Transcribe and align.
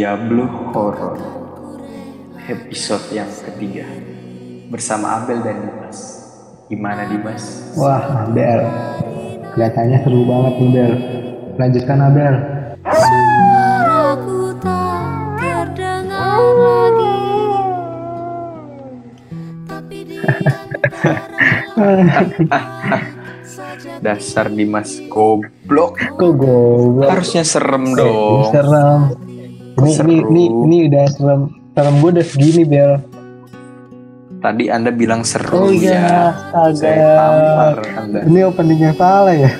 Diablo 0.00 0.48
Horror 0.72 1.20
episode 2.48 3.04
yang 3.12 3.28
ketiga 3.28 3.84
bersama 4.72 5.20
Abel 5.20 5.44
dan 5.44 5.60
Dimas. 5.60 6.24
Gimana 6.72 7.04
Dimas? 7.04 7.68
Wah, 7.76 8.24
Abel. 8.24 8.64
Kelihatannya 9.52 10.00
seru 10.00 10.24
banget 10.24 10.54
nih, 10.56 10.68
Bel. 10.72 10.92
Lanjutkan, 11.60 12.00
Abel. 12.00 12.34
suaraku 12.80 14.56
tak 14.64 15.04
terdengar 15.36 16.48
lagi 16.48 17.20
tapi 19.68 19.98
dia 20.08 20.32
saja 23.44 24.00
Dasar 24.00 24.48
Dimas 24.48 24.96
goblok. 25.12 26.00
Kok 26.16 26.32
goblok? 26.40 27.04
Harusnya 27.04 27.44
serem 27.44 27.92
dong. 27.92 28.48
serem. 28.48 29.28
Ini, 29.80 29.92
Seru. 29.92 30.08
ini, 30.08 30.16
ini, 30.22 30.44
ini 30.46 30.76
udah 30.86 31.04
serem. 31.08 31.40
Serem 31.72 31.94
gue 31.98 32.10
udah 32.12 32.26
segini, 32.26 32.62
Bel. 32.64 32.92
Tadi 34.40 34.72
Anda 34.72 34.88
bilang 34.88 35.20
seru 35.20 35.68
Oh 35.68 35.68
iya, 35.68 36.00
ya. 36.00 36.72
Saya 36.72 37.12
tampar 37.12 37.76
astaga. 37.76 38.00
Anda. 38.00 38.18
Ini 38.24 38.40
openingnya 38.48 38.92
salah 38.96 39.36
ya? 39.36 39.52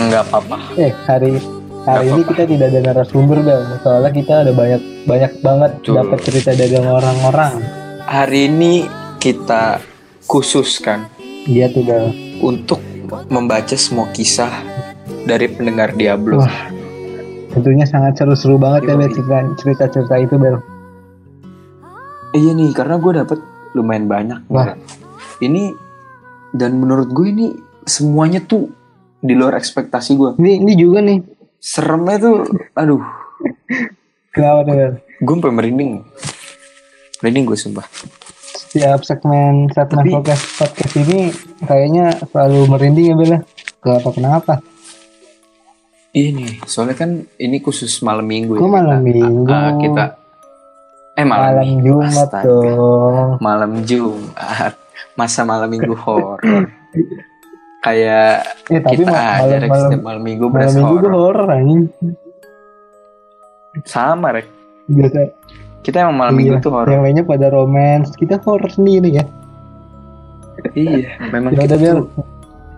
Enggak 0.00 0.22
apa-apa. 0.28 0.56
Eh, 0.74 0.92
hari 1.04 1.36
hari 1.84 2.06
ini 2.08 2.22
kita 2.24 2.42
tidak 2.48 2.66
ada 2.72 2.80
narasumber, 2.82 3.38
Bel. 3.44 3.60
Soalnya 3.84 4.10
kita 4.10 4.34
ada 4.42 4.52
banyak 4.56 4.82
banyak 5.04 5.32
banget 5.40 5.72
dapat 5.84 6.18
cerita 6.24 6.50
dagang 6.56 6.88
orang-orang. 6.88 7.52
Hari 8.02 8.48
ini 8.48 8.88
kita 9.20 9.78
khususkan 10.24 11.04
Iya 11.44 11.68
tuh, 11.68 11.84
Bel. 11.84 12.04
untuk 12.40 12.80
membaca 13.28 13.76
semua 13.76 14.08
kisah 14.10 14.50
dari 15.28 15.52
pendengar 15.52 15.92
Diablo. 15.92 16.40
Wah, 16.40 16.71
Tentunya 17.52 17.84
sangat 17.84 18.16
seru-seru 18.16 18.56
banget 18.56 18.88
ya, 18.88 18.94
Bel, 18.96 19.08
Yoi. 19.08 19.14
cerita- 19.14 19.52
cerita-cerita 19.60 20.16
itu, 20.18 20.34
Bel. 20.36 20.56
Iya 22.32 22.50
nih, 22.56 22.72
karena 22.72 22.96
gue 22.96 23.12
dapet 23.12 23.38
lumayan 23.76 24.08
banyak. 24.08 24.40
Wah. 24.48 24.72
Ini 25.38 25.76
dan 26.50 26.80
menurut 26.80 27.12
gue 27.12 27.26
ini 27.28 27.46
semuanya 27.84 28.40
tuh 28.40 28.72
di 29.20 29.36
luar 29.36 29.60
ekspektasi 29.60 30.16
gue. 30.16 30.30
Ini 30.40 30.64
ini 30.64 30.72
juga 30.74 31.04
nih. 31.04 31.20
Seremnya 31.62 32.16
tuh, 32.18 32.36
aduh, 32.74 33.04
Kenapa 34.32 34.60
tuh, 34.64 34.72
Bel? 34.72 34.92
gue 35.20 35.34
sampai 35.36 35.52
merinding. 35.52 35.92
Merinding 37.20 37.44
gue 37.44 37.58
sumpah. 37.60 37.84
Setiap 38.56 39.04
segmen 39.04 39.68
segmen 39.68 40.00
Tapi- 40.00 40.12
podcast 40.16 40.44
podcast 40.56 40.92
ini 40.96 41.28
kayaknya 41.62 42.16
selalu 42.24 42.60
merinding 42.66 43.06
ya, 43.12 43.14
Bel. 43.14 43.30
ya? 43.30 43.40
Kenapa 43.78 44.08
kenapa? 44.10 44.54
Iya 46.12 46.28
nih, 46.30 46.60
soalnya 46.62 46.92
kan 46.94 47.10
ini 47.36 47.56
khusus 47.58 48.00
malam 48.00 48.22
minggu 48.22 48.52
Kok 48.52 48.68
malam 48.68 49.00
kita. 49.00 49.16
minggu? 49.24 49.48
Ah, 49.48 49.72
kita 49.74 50.04
eh 51.12 51.24
malam, 51.24 51.44
Malam 51.50 51.64
minggu. 51.66 51.86
Jumat 51.86 52.12
Astaga. 52.28 52.44
dong. 52.44 53.28
Malam 53.38 53.70
Jumat. 53.82 54.72
Masa 55.12 55.40
malam 55.42 55.68
minggu 55.68 55.92
horor. 55.94 56.40
Kayak 57.80 58.44
Eh 58.66 58.78
tapi 58.78 58.94
kita 58.98 59.08
ma- 59.08 59.36
aja 59.38 59.56
malam 59.56 59.68
malam 59.68 59.98
malam 60.02 60.22
minggu 60.22 60.44
malam 60.46 60.54
beres 60.54 60.74
minggu 60.74 61.08
horor. 61.08 61.48
Sama 63.82 64.28
Rek. 64.30 64.46
Biasa. 64.86 65.20
Kita 65.80 65.96
emang 65.98 66.16
malam 66.18 66.34
iya, 66.34 66.38
minggu 66.38 66.54
tuh 66.60 66.70
horor. 66.70 66.88
Yang 66.88 67.02
lainnya 67.02 67.24
pada 67.24 67.46
romance, 67.48 68.08
kita 68.14 68.36
horor 68.38 68.68
sendiri 68.68 69.08
ya. 69.12 69.24
Iya, 70.72 71.08
memang 71.26 71.52
Ya 71.52 71.64
kita 71.64 71.74
Bel, 71.74 71.96
tuh 71.98 72.06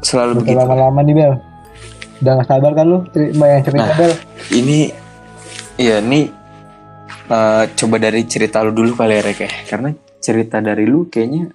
selalu 0.00 0.32
begitu. 0.40 0.56
lama-lama 0.56 1.00
nih 1.02 1.14
Bel. 1.14 1.34
Udah 2.16 2.32
gak 2.36 2.48
sabar 2.48 2.72
kan 2.72 2.86
lu 2.86 2.98
ceri- 3.08 3.32
banyak 3.32 3.60
cerita 3.64 3.84
Nah. 3.84 3.96
Bel. 3.96 4.12
Ini 4.52 4.78
iya 5.76 5.96
nih 5.98 6.24
eh, 7.26 7.64
coba 7.74 7.96
dari 7.96 8.20
cerita 8.24 8.60
lu 8.60 8.70
dulu 8.70 8.94
kali 8.94 9.14
ya 9.14 9.22
Rek 9.22 9.38
ya. 9.38 9.50
Karena 9.64 9.88
cerita 10.18 10.58
dari 10.58 10.84
lu 10.84 11.06
kayaknya 11.06 11.50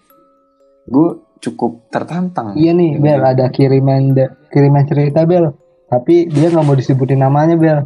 gue 0.84 1.10
cukup 1.40 1.88
tertantang. 1.88 2.54
Iya 2.54 2.74
nih 2.74 2.98
Bel, 2.98 3.22
ada 3.22 3.48
kiriman 3.48 4.12
kiriman 4.48 4.84
cerita 4.84 5.24
Bel. 5.24 5.54
Tapi 5.86 6.28
dia 6.28 6.50
nggak 6.50 6.62
mau 6.62 6.74
disebutin 6.74 7.18
namanya 7.18 7.56
Bel. 7.56 7.80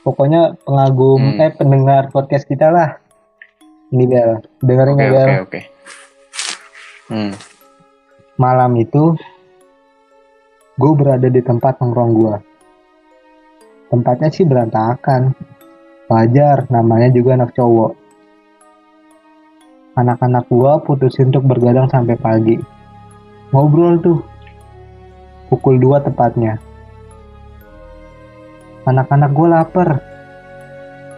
Pokoknya 0.00 0.56
pengagum 0.58 1.20
Hmm. 1.20 1.40
eh 1.40 1.50
pendengar 1.50 2.08
podcast 2.08 2.44
kita 2.44 2.68
lah. 2.68 2.96
Ini 3.90 4.04
Bel, 4.04 4.30
dengerin 4.58 4.94
Oke 4.94 5.02
ya 5.02 5.10
Bel. 5.10 5.28
oke 5.28 5.38
oke. 5.42 5.60
Hmm. 7.06 7.32
Malam 8.36 8.72
itu 8.76 9.14
gue 10.80 10.92
berada 10.96 11.28
di 11.28 11.44
tempat 11.44 11.76
nongkrong 11.76 12.12
gue. 12.16 12.34
Tempatnya 13.92 14.32
sih 14.32 14.48
berantakan. 14.48 15.36
Wajar, 16.08 16.72
namanya 16.72 17.12
juga 17.12 17.36
anak 17.36 17.52
cowok. 17.52 17.92
Anak-anak 20.00 20.48
gue 20.48 20.72
putusin 20.88 21.28
untuk 21.28 21.44
bergadang 21.44 21.84
sampai 21.92 22.16
pagi. 22.16 22.56
Ngobrol 23.52 24.00
tuh. 24.00 24.24
Pukul 25.52 25.76
2 25.76 26.00
tepatnya. 26.00 26.56
Anak-anak 28.88 29.30
gue 29.36 29.46
lapar. 29.52 30.00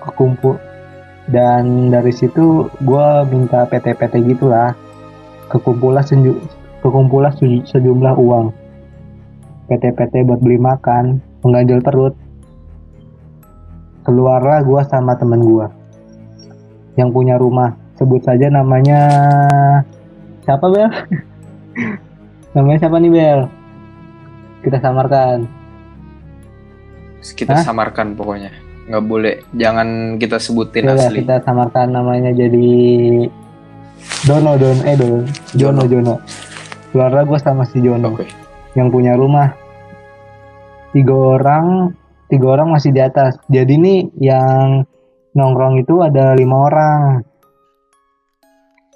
Kekumpul. 0.03 0.59
Dan 1.31 1.95
dari 1.95 2.11
situ 2.11 2.67
gue 2.83 3.07
minta 3.31 3.63
PT-PT 3.71 4.27
gitulah. 4.27 4.75
Kekumpulan 5.47 6.03
sejumlah 7.63 8.17
uang. 8.19 8.62
PT-PT 9.73 10.29
buat 10.29 10.37
beli 10.39 10.61
makan, 10.61 11.17
mengganjal 11.41 11.81
perut. 11.81 12.13
Keluarlah 14.03 14.61
gua 14.61 14.83
sama 14.85 15.17
temen 15.17 15.41
gua 15.41 15.71
yang 16.99 17.09
punya 17.09 17.41
rumah. 17.41 17.73
Sebut 17.97 18.21
saja 18.21 18.51
namanya 18.51 19.01
siapa 20.43 20.67
Bel? 20.69 20.91
namanya 22.59 22.79
siapa 22.83 22.99
nih 22.99 23.11
Bel? 23.11 23.41
Kita 24.61 24.77
samarkan. 24.77 25.47
Kita 27.23 27.55
Hah? 27.55 27.63
samarkan 27.63 28.19
pokoknya. 28.19 28.51
Nggak 28.91 29.05
boleh. 29.07 29.35
Jangan 29.55 30.19
kita 30.19 30.43
sebutin 30.43 30.91
Ya 30.91 30.99
udah, 30.99 31.07
asli. 31.09 31.23
kita 31.23 31.39
samarkan 31.47 31.95
namanya 31.95 32.35
jadi 32.35 32.71
Dono 34.27 34.59
Don 34.59 34.79
eh 34.83 34.99
Don 34.99 35.23
Jono 35.55 35.87
Jono. 35.87 36.19
Keluarlah 36.91 37.23
gua 37.23 37.39
sama 37.39 37.63
si 37.65 37.79
Jono. 37.79 38.13
Oke. 38.13 38.27
yang 38.73 38.89
punya 38.89 39.13
rumah 39.13 39.53
tiga 40.93 41.17
orang 41.41 41.97
tiga 42.33 42.57
orang 42.57 42.73
masih 42.73 42.97
di 42.97 43.05
atas. 43.05 43.37
Jadi 43.53 43.77
nih 43.77 44.01
yang 44.17 44.89
nongkrong 45.37 45.85
itu 45.85 46.01
ada 46.01 46.33
lima 46.33 46.57
orang. 46.65 47.01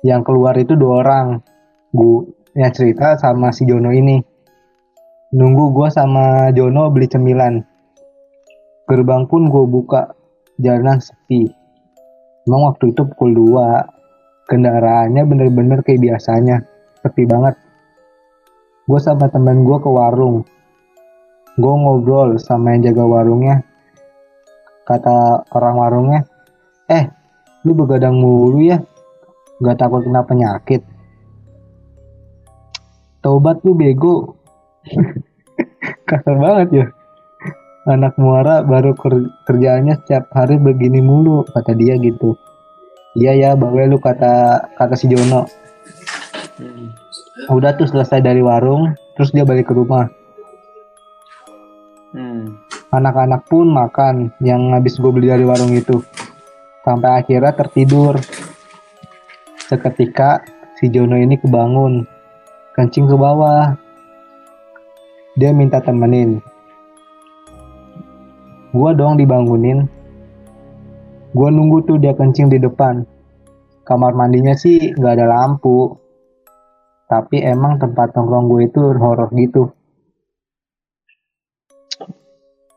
Yang 0.01 0.23
keluar 0.25 0.57
itu 0.57 0.73
dua 0.73 1.05
orang. 1.05 1.45
Gua 1.93 2.25
yang 2.57 2.73
cerita 2.73 3.21
sama 3.21 3.53
si 3.53 3.69
Jono 3.69 3.93
ini. 3.93 4.17
Nunggu 5.37 5.77
gua 5.77 5.93
sama 5.93 6.49
Jono 6.57 6.89
beli 6.89 7.13
cemilan. 7.13 7.61
Gerbang 8.89 9.29
pun 9.29 9.53
gue 9.53 9.65
buka. 9.69 10.17
Jalanan 10.57 11.05
sepi. 11.05 11.45
Emang 12.47 12.71
waktu 12.71 12.95
itu 12.95 13.03
pukul 13.03 13.35
2 13.35 14.47
kendaraannya 14.47 15.27
bener-bener 15.27 15.83
kayak 15.83 16.01
biasanya. 16.01 16.63
Sepi 17.03 17.27
banget. 17.27 17.59
Gue 18.87 19.03
sama 19.03 19.27
temen 19.27 19.67
gue 19.67 19.77
ke 19.83 19.91
warung 19.91 20.47
gue 21.57 21.75
ngobrol 21.75 22.37
sama 22.37 22.77
yang 22.77 22.93
jaga 22.93 23.05
warungnya. 23.05 23.65
Kata 24.87 25.43
orang 25.51 25.75
warungnya 25.77 26.21
eh 26.87 27.11
lu 27.67 27.73
begadang 27.75 28.21
mulu 28.21 28.63
ya. 28.63 28.79
Gak 29.65 29.81
takut 29.81 30.05
kena 30.05 30.21
penyakit. 30.23 30.85
Tobat 33.25 33.65
lu 33.65 33.73
bego. 33.73 34.37
Kasar 36.09 36.37
banget 36.39 36.69
ya. 36.71 36.87
Anak 37.87 38.19
muara 38.21 38.67
baru 38.67 38.93
ker- 38.99 39.31
kerjaannya 39.47 39.97
setiap 40.03 40.29
hari 40.35 40.61
begini 40.61 41.01
mulu 41.01 41.43
kata 41.51 41.73
dia 41.73 41.97
gitu. 41.97 42.37
Iya 43.17 43.33
ya 43.33 43.51
bawa 43.57 43.89
lu 43.89 43.97
kata 43.97 44.61
kata 44.77 44.95
si 44.95 45.09
Jono. 45.09 45.49
Hmm. 46.57 46.89
udah 47.53 47.77
tuh 47.77 47.85
selesai 47.85 48.25
dari 48.25 48.41
warung 48.41 48.97
terus 49.17 49.33
dia 49.33 49.45
balik 49.45 49.69
ke 49.69 49.75
rumah. 49.77 50.09
Anak-anak 52.97 53.45
pun 53.45 53.69
makan 53.69 54.33
yang 54.41 54.73
habis 54.73 54.97
gue 54.97 55.13
beli 55.13 55.29
dari 55.29 55.45
warung 55.45 55.77
itu 55.77 56.01
sampai 56.83 57.21
akhirnya 57.21 57.53
tertidur 57.53 58.17
seketika 59.69 60.41
si 60.81 60.89
Jono 60.89 61.21
ini 61.21 61.37
kebangun 61.37 62.09
kencing 62.73 63.05
ke 63.05 63.17
bawah 63.21 63.77
dia 65.37 65.53
minta 65.53 65.85
temenin 65.85 66.41
Gua 68.77 68.93
dong 68.93 69.17
dibangunin. 69.17 69.89
Gua 71.33 71.49
nunggu 71.49 71.89
tuh 71.89 71.97
dia 71.97 72.13
kencing 72.13 72.53
di 72.53 72.61
depan. 72.61 73.09
Kamar 73.89 74.13
mandinya 74.13 74.53
sih 74.53 74.93
nggak 74.93 75.15
ada 75.17 75.27
lampu. 75.33 75.97
Tapi 77.09 77.41
emang 77.41 77.81
tempat 77.81 78.13
nongkrong 78.13 78.53
gue 78.53 78.61
itu 78.69 78.83
horor 78.99 79.33
gitu. 79.33 79.73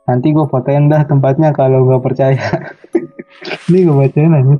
Nanti 0.10 0.34
gue 0.34 0.42
fotoin 0.50 0.90
dah 0.90 1.06
tempatnya 1.06 1.54
kalau 1.54 1.86
nggak 1.86 2.02
percaya. 2.02 2.42
Ini 3.70 3.86
gue 3.86 3.94
bacain 3.94 4.34
aja. 4.34 4.56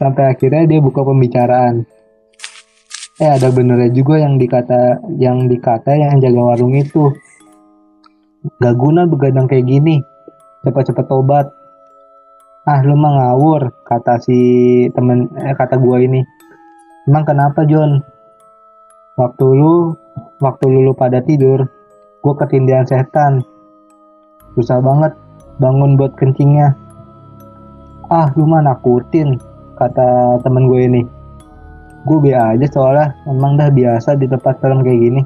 Sampai 0.00 0.32
akhirnya 0.32 0.64
dia 0.64 0.80
buka 0.80 1.04
pembicaraan. 1.04 1.84
Eh 3.20 3.28
ada 3.28 3.52
benernya 3.52 3.92
juga 3.92 4.16
yang 4.16 4.40
dikata 4.40 5.04
yang 5.20 5.44
dikata 5.44 5.92
yang 5.92 6.16
jaga 6.24 6.40
warung 6.40 6.72
itu. 6.72 7.12
Gak 8.56 8.80
guna 8.80 9.04
begadang 9.04 9.44
kayak 9.44 9.68
gini. 9.68 10.00
Cepat-cepat 10.64 11.04
tobat. 11.04 11.52
Ah 12.64 12.80
lu 12.80 12.96
mah 12.96 13.12
ngawur 13.12 13.76
kata 13.84 14.24
si 14.24 14.38
temen 14.96 15.28
eh, 15.36 15.52
kata 15.52 15.76
gua 15.76 16.00
ini. 16.00 16.24
Emang 17.04 17.28
kenapa 17.28 17.68
John? 17.68 18.00
Waktu 19.20 19.46
lu 19.52 19.92
waktu 20.40 20.64
lu, 20.64 20.80
lu 20.88 20.92
pada 20.96 21.20
tidur, 21.20 21.68
gua 22.24 22.34
ketindihan 22.40 22.88
setan. 22.88 23.44
Susah 24.56 24.80
banget 24.80 25.12
bangun 25.60 26.00
buat 26.00 26.16
kencingnya. 26.16 26.72
Ah 28.08 28.32
lu 28.32 28.48
mah 28.48 28.64
nakutin 28.64 29.36
kata 29.76 30.40
temen 30.40 30.64
gue 30.64 30.80
ini. 30.80 31.02
Gue 32.08 32.18
be 32.24 32.32
aja 32.32 32.64
soalnya 32.72 33.12
emang 33.28 33.60
dah 33.60 33.68
biasa 33.68 34.16
di 34.16 34.24
tempat 34.24 34.56
serem 34.64 34.80
kayak 34.80 34.96
gini. 34.96 35.22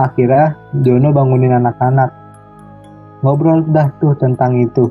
Akhirnya 0.00 0.56
Jono 0.80 1.12
bangunin 1.12 1.52
anak-anak. 1.52 2.08
Ngobrol 3.20 3.68
dah 3.68 3.92
tuh 4.00 4.16
tentang 4.16 4.56
itu. 4.56 4.88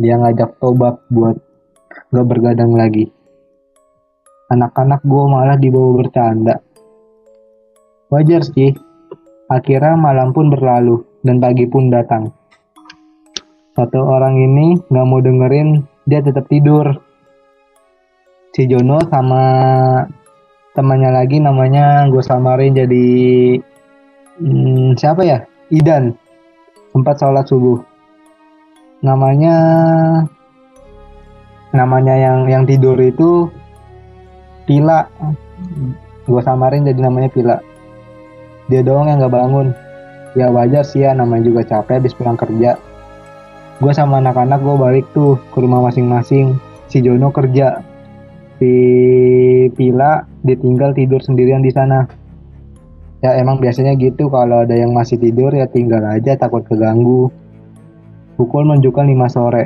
Dia 0.00 0.16
ngajak 0.16 0.56
tobat 0.64 0.96
buat 1.12 1.36
gak 2.08 2.24
bergadang 2.24 2.72
lagi. 2.72 3.12
Anak-anak 4.48 5.04
gue 5.04 5.24
malah 5.28 5.60
dibawa 5.60 6.00
bercanda. 6.00 6.56
Wajar 8.08 8.48
sih. 8.48 8.72
Akhirnya 9.52 9.92
malam 10.00 10.32
pun 10.32 10.48
berlalu 10.48 11.11
dan 11.22 11.38
pagi 11.38 11.64
pun 11.70 11.88
datang. 11.88 12.34
Satu 13.72 14.04
orang 14.04 14.36
ini 14.36 14.76
gak 14.90 15.06
mau 15.08 15.22
dengerin 15.22 15.80
dia 16.04 16.20
tetap 16.20 16.44
tidur. 16.50 16.92
Si 18.52 18.68
Jono 18.68 19.00
sama 19.08 19.44
temannya 20.76 21.08
lagi 21.08 21.40
namanya 21.40 22.04
gue 22.12 22.20
samarin 22.20 22.76
jadi 22.76 23.08
hmm, 24.36 24.98
siapa 24.98 25.24
ya? 25.24 25.38
Idan. 25.72 26.12
Sempat 26.92 27.16
sholat 27.16 27.48
subuh. 27.48 27.80
Namanya 29.00 29.56
namanya 31.72 32.14
yang 32.20 32.44
yang 32.50 32.68
tidur 32.68 33.00
itu 33.00 33.48
Pila. 34.68 35.08
Gue 36.28 36.42
samarin 36.44 36.84
jadi 36.84 37.00
namanya 37.00 37.32
Pila. 37.32 37.56
Dia 38.68 38.84
doang 38.84 39.08
yang 39.08 39.24
gak 39.24 39.32
bangun 39.32 39.72
ya 40.32 40.48
wajar 40.48 40.84
sih 40.84 41.04
ya 41.04 41.12
namanya 41.12 41.48
juga 41.48 41.62
capek 41.66 42.00
habis 42.00 42.16
pulang 42.16 42.38
kerja. 42.40 42.80
Gue 43.82 43.92
sama 43.92 44.22
anak-anak 44.22 44.62
gue 44.62 44.76
balik 44.78 45.06
tuh 45.10 45.36
ke 45.52 45.58
rumah 45.58 45.82
masing-masing. 45.90 46.56
Si 46.86 47.00
Jono 47.02 47.32
kerja 47.34 47.82
si 48.60 48.72
Pila 49.74 50.22
ditinggal 50.44 50.94
tidur 50.94 51.18
sendirian 51.18 51.64
di 51.64 51.72
sana. 51.72 52.06
Ya 53.22 53.38
emang 53.38 53.62
biasanya 53.62 53.94
gitu 53.98 54.30
kalau 54.30 54.66
ada 54.66 54.74
yang 54.74 54.94
masih 54.94 55.18
tidur 55.18 55.50
ya 55.54 55.66
tinggal 55.66 56.02
aja 56.06 56.38
takut 56.38 56.62
keganggu. 56.66 57.30
Pukul 58.38 58.66
menunjukkan 58.66 59.06
5 59.08 59.34
sore. 59.34 59.64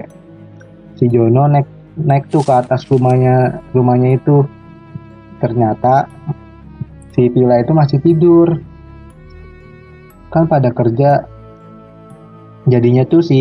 Si 0.97 1.09
Jono 1.13 1.49
naik 1.49 1.69
naik 1.97 2.29
tuh 2.29 2.45
ke 2.45 2.53
atas 2.53 2.89
rumahnya 2.89 3.65
rumahnya 3.77 4.17
itu. 4.17 4.45
Ternyata 5.41 6.09
si 7.13 7.29
Pila 7.29 7.61
itu 7.61 7.73
masih 7.77 8.01
tidur 8.01 8.61
kan 10.37 10.45
pada 10.45 10.69
kerja. 10.69 11.25
Jadinya 12.69 13.09
tuh 13.09 13.25
si 13.25 13.41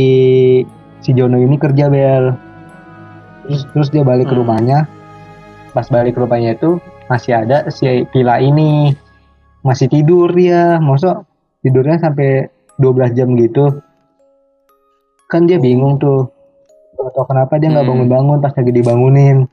si 1.03 1.12
Jono 1.12 1.36
ini 1.36 1.59
kerja 1.59 1.92
bel. 1.92 2.31
Terus 3.44 3.62
terus 3.75 3.89
dia 3.92 4.07
balik 4.07 4.31
ke 4.31 4.33
Hmm. 4.33 4.47
rumahnya. 4.47 4.88
Pas 5.75 5.92
balik 5.92 6.15
ke 6.15 6.24
rumahnya 6.24 6.56
itu 6.56 6.80
masih 7.12 7.44
ada 7.44 7.68
si 7.68 8.07
Pila 8.15 8.39
ini. 8.39 8.95
Masih 9.59 9.92
tidur 9.92 10.31
dia. 10.31 10.80
Masa 10.80 11.27
tidurnya 11.59 12.00
sampai 12.00 12.47
12 12.80 13.12
jam 13.12 13.36
gitu. 13.36 13.83
Kan 15.27 15.51
dia 15.51 15.59
bingung 15.59 16.00
tuh. 16.00 16.31
Atau 16.95 17.27
kenapa 17.27 17.59
dia 17.59 17.75
nggak 17.75 17.83
Hmm. 17.83 17.91
bangun-bangun 18.07 18.38
pas 18.39 18.56
lagi 18.56 18.71
dibangunin. 18.71 19.51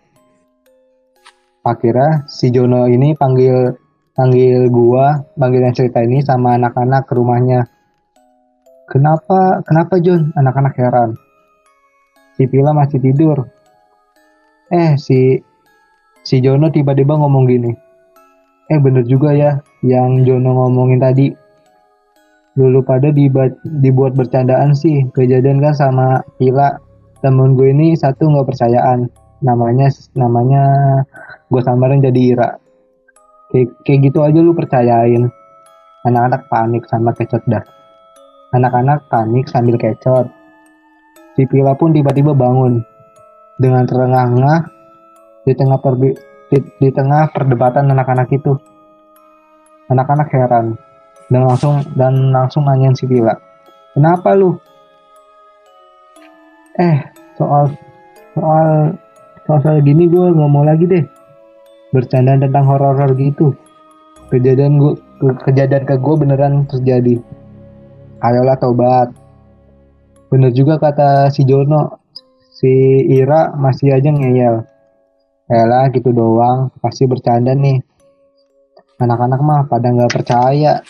Akhirnya 1.66 2.22
si 2.30 2.54
Jono 2.54 2.86
ini 2.86 3.14
panggil 3.18 3.74
panggil 4.12 4.68
gua 4.68 5.24
panggil 5.36 5.64
yang 5.64 5.76
cerita 5.76 6.04
ini 6.04 6.20
sama 6.20 6.56
anak-anak 6.56 7.08
ke 7.08 7.12
rumahnya. 7.16 7.68
Kenapa 8.88 9.64
kenapa 9.64 9.96
John? 10.04 10.36
Anak-anak 10.36 10.76
heran. 10.76 11.16
Si 12.36 12.44
Pila 12.44 12.76
masih 12.76 13.00
tidur. 13.00 13.48
Eh 14.68 14.96
si 15.00 15.40
si 16.24 16.36
Jono 16.44 16.68
tiba-tiba 16.68 17.16
ngomong 17.16 17.44
gini. 17.48 17.72
Eh 18.68 18.78
bener 18.80 19.04
juga 19.08 19.32
ya 19.32 19.60
yang 19.84 20.24
Jono 20.28 20.56
ngomongin 20.56 21.00
tadi. 21.00 21.28
Dulu 22.52 22.84
pada 22.84 23.08
dibuat, 23.08 23.56
dibuat 23.64 24.12
bercandaan 24.12 24.76
sih 24.76 25.08
kejadian 25.16 25.64
kan 25.64 25.72
sama 25.72 26.20
Pila 26.36 26.76
temen 27.24 27.56
gue 27.56 27.72
ini 27.72 27.96
satu 27.96 28.28
nggak 28.28 28.48
percayaan. 28.52 29.08
Namanya 29.40 29.88
namanya 30.12 30.62
gue 31.48 31.62
samarin 31.64 32.04
jadi 32.04 32.20
Ira 32.36 32.61
kayak, 33.52 33.68
kayak 33.84 34.00
gitu 34.08 34.18
aja 34.24 34.38
lu 34.40 34.56
percayain. 34.56 35.28
Anak-anak 36.02 36.50
panik 36.50 36.82
sama 36.90 37.14
kecot 37.14 37.44
dah. 37.46 37.62
Anak-anak 38.50 39.06
panik 39.06 39.46
sambil 39.46 39.78
kecot. 39.78 40.26
Si 41.38 41.46
Pila 41.46 41.78
pun 41.78 41.94
tiba-tiba 41.94 42.34
bangun. 42.34 42.82
Dengan 43.60 43.86
terengah-engah 43.86 44.66
di 45.46 45.52
tengah 45.54 45.78
perbi- 45.78 46.18
di, 46.50 46.58
di 46.80 46.88
tengah 46.90 47.30
perdebatan 47.30 47.86
anak-anak 47.92 48.26
itu. 48.34 48.58
Anak-anak 49.86 50.26
heran. 50.34 50.74
Dan 51.30 51.46
langsung 51.46 51.84
dan 51.94 52.34
langsung 52.34 52.66
nanyain 52.66 52.96
si 52.98 53.06
Pila 53.06 53.52
kenapa 53.96 54.34
lu? 54.36 54.56
Eh 56.80 56.96
soal 57.36 57.68
soal 58.32 58.96
soal, 59.44 59.60
soal 59.60 59.76
gini 59.84 60.08
gue 60.08 60.32
nggak 60.32 60.50
mau 60.50 60.64
lagi 60.64 60.88
deh 60.88 61.04
bercandaan 61.92 62.42
tentang 62.42 62.64
horor-horor 62.66 63.14
gitu. 63.20 63.54
Kejadian 64.32 64.80
gue 64.80 64.96
kejadian 65.44 65.84
ke 65.84 65.94
gue 66.00 66.14
beneran 66.16 66.64
terjadi. 66.64 67.20
Ayolah 68.24 68.56
tobat. 68.56 69.12
Bener 70.32 70.50
juga 70.56 70.80
kata 70.80 71.28
si 71.28 71.44
Jono 71.44 72.00
si 72.56 72.72
Ira 73.12 73.52
masih 73.52 73.92
aja 73.92 74.08
ngeyel. 74.08 74.64
Yalah 75.52 75.92
gitu 75.92 76.16
doang. 76.16 76.72
Pasti 76.80 77.04
bercanda 77.04 77.52
nih. 77.52 77.84
Anak-anak 78.96 79.40
mah 79.44 79.60
pada 79.68 79.92
nggak 79.92 80.12
percaya. 80.16 80.80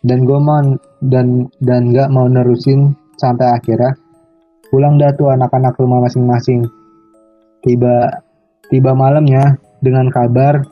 Dan 0.00 0.24
gue 0.24 0.38
mau 0.40 0.64
dan 1.04 1.52
dan 1.60 1.92
nggak 1.92 2.08
mau 2.08 2.30
nerusin 2.30 2.96
sampai 3.20 3.48
akhirnya 3.60 3.96
pulang 4.70 5.00
dah 5.00 5.12
tuh 5.14 5.32
anak-anak 5.32 5.76
ke 5.76 5.80
rumah 5.84 6.00
masing-masing. 6.04 6.64
Tiba 7.60 8.22
tiba 8.70 8.94
malamnya 8.94 9.58
dengan 9.86 10.10
kabar 10.10 10.66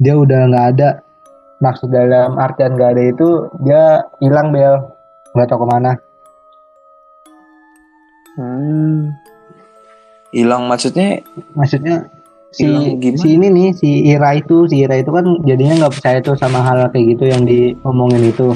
dia 0.00 0.16
udah 0.16 0.48
nggak 0.48 0.66
ada 0.72 0.88
maksud 1.60 1.92
dalam 1.92 2.40
artian 2.40 2.72
nggak 2.72 2.90
ada 2.96 3.02
itu 3.04 3.28
dia 3.60 3.82
hilang 4.18 4.48
bel 4.48 4.88
nggak 5.36 5.48
tahu 5.52 5.62
ke 5.62 5.68
mana 5.68 5.92
Hmm. 8.38 9.18
Hilang 10.30 10.70
maksudnya 10.70 11.26
maksudnya 11.58 12.06
si 12.54 12.70
Hilang 12.70 13.02
gimana? 13.02 13.18
si 13.18 13.26
ini 13.34 13.46
nih 13.50 13.68
si 13.74 13.90
Ira 14.06 14.38
itu 14.38 14.70
si 14.70 14.86
Ira 14.86 14.94
itu 15.02 15.10
kan 15.10 15.26
jadinya 15.42 15.74
nggak 15.82 15.94
percaya 15.98 16.18
tuh 16.22 16.38
sama 16.38 16.62
hal 16.62 16.86
kayak 16.94 17.18
gitu 17.18 17.24
yang 17.26 17.42
diomongin 17.42 18.30
itu 18.30 18.54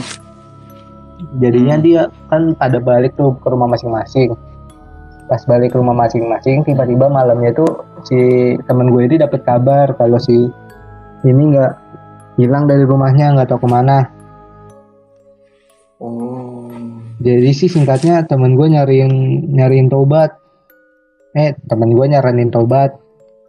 jadinya 1.43 1.75
Hmm. 1.75 1.85
dia 1.85 2.03
kan 2.31 2.55
pada 2.55 2.79
balik 2.79 3.19
tuh 3.19 3.35
ke 3.43 3.47
rumah 3.51 3.67
masing-masing 3.67 4.39
pas 5.27 5.43
balik 5.51 5.75
ke 5.75 5.77
rumah 5.83 5.99
masing-masing 5.99 6.63
tiba-tiba 6.63 7.11
malamnya 7.11 7.51
tuh 7.51 7.83
si 8.03 8.19
temen 8.67 8.91
gue 8.91 9.03
ini 9.07 9.17
dapat 9.19 9.41
kabar 9.47 9.95
kalau 9.95 10.19
si 10.19 10.51
ini 11.23 11.43
nggak 11.55 11.73
hilang 12.41 12.67
dari 12.67 12.83
rumahnya 12.83 13.39
nggak 13.39 13.49
tahu 13.51 13.67
ke 13.67 13.69
mana. 13.71 13.99
Oh. 16.03 16.67
Jadi 17.23 17.51
sih 17.55 17.71
singkatnya 17.71 18.27
temen 18.27 18.59
gue 18.59 18.67
nyariin 18.67 19.13
nyariin 19.55 19.87
tobat 19.87 20.35
eh 21.39 21.55
temen 21.71 21.95
gue 21.95 22.07
nyaranin 22.11 22.51
tobat 22.51 22.99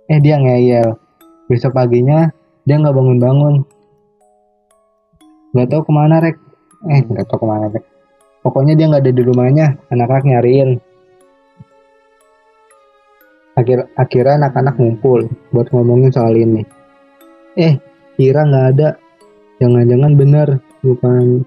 eh 0.05 0.19
dia 0.22 0.38
ngeyel. 0.38 0.93
Besok 1.50 1.74
paginya 1.74 2.29
dia 2.63 2.77
nggak 2.77 2.93
bangun-bangun. 2.93 3.65
Nggak 5.57 5.67
tahu 5.74 5.81
ke 5.89 5.91
mana 5.91 6.15
rek. 6.22 6.38
Eh 6.93 7.01
nggak 7.01 7.25
tahu 7.25 7.41
ke 7.41 7.48
mana 7.50 7.65
rek. 7.74 7.83
Pokoknya 8.45 8.77
dia 8.77 8.86
nggak 8.91 9.01
ada 9.01 9.13
di 9.15 9.24
rumahnya. 9.25 9.67
Anak-anak 9.89 10.25
nyariin 10.29 10.69
akhir 13.53 13.86
akhirnya 13.93 14.45
anak-anak 14.45 14.75
ngumpul 14.81 15.29
buat 15.53 15.69
ngomongin 15.69 16.10
soal 16.10 16.33
ini. 16.33 16.65
Eh 17.57 17.77
kira 18.17 18.45
nggak 18.45 18.65
ada. 18.77 18.89
Jangan-jangan 19.62 20.12
bener 20.17 20.48
bukan. 20.81 21.45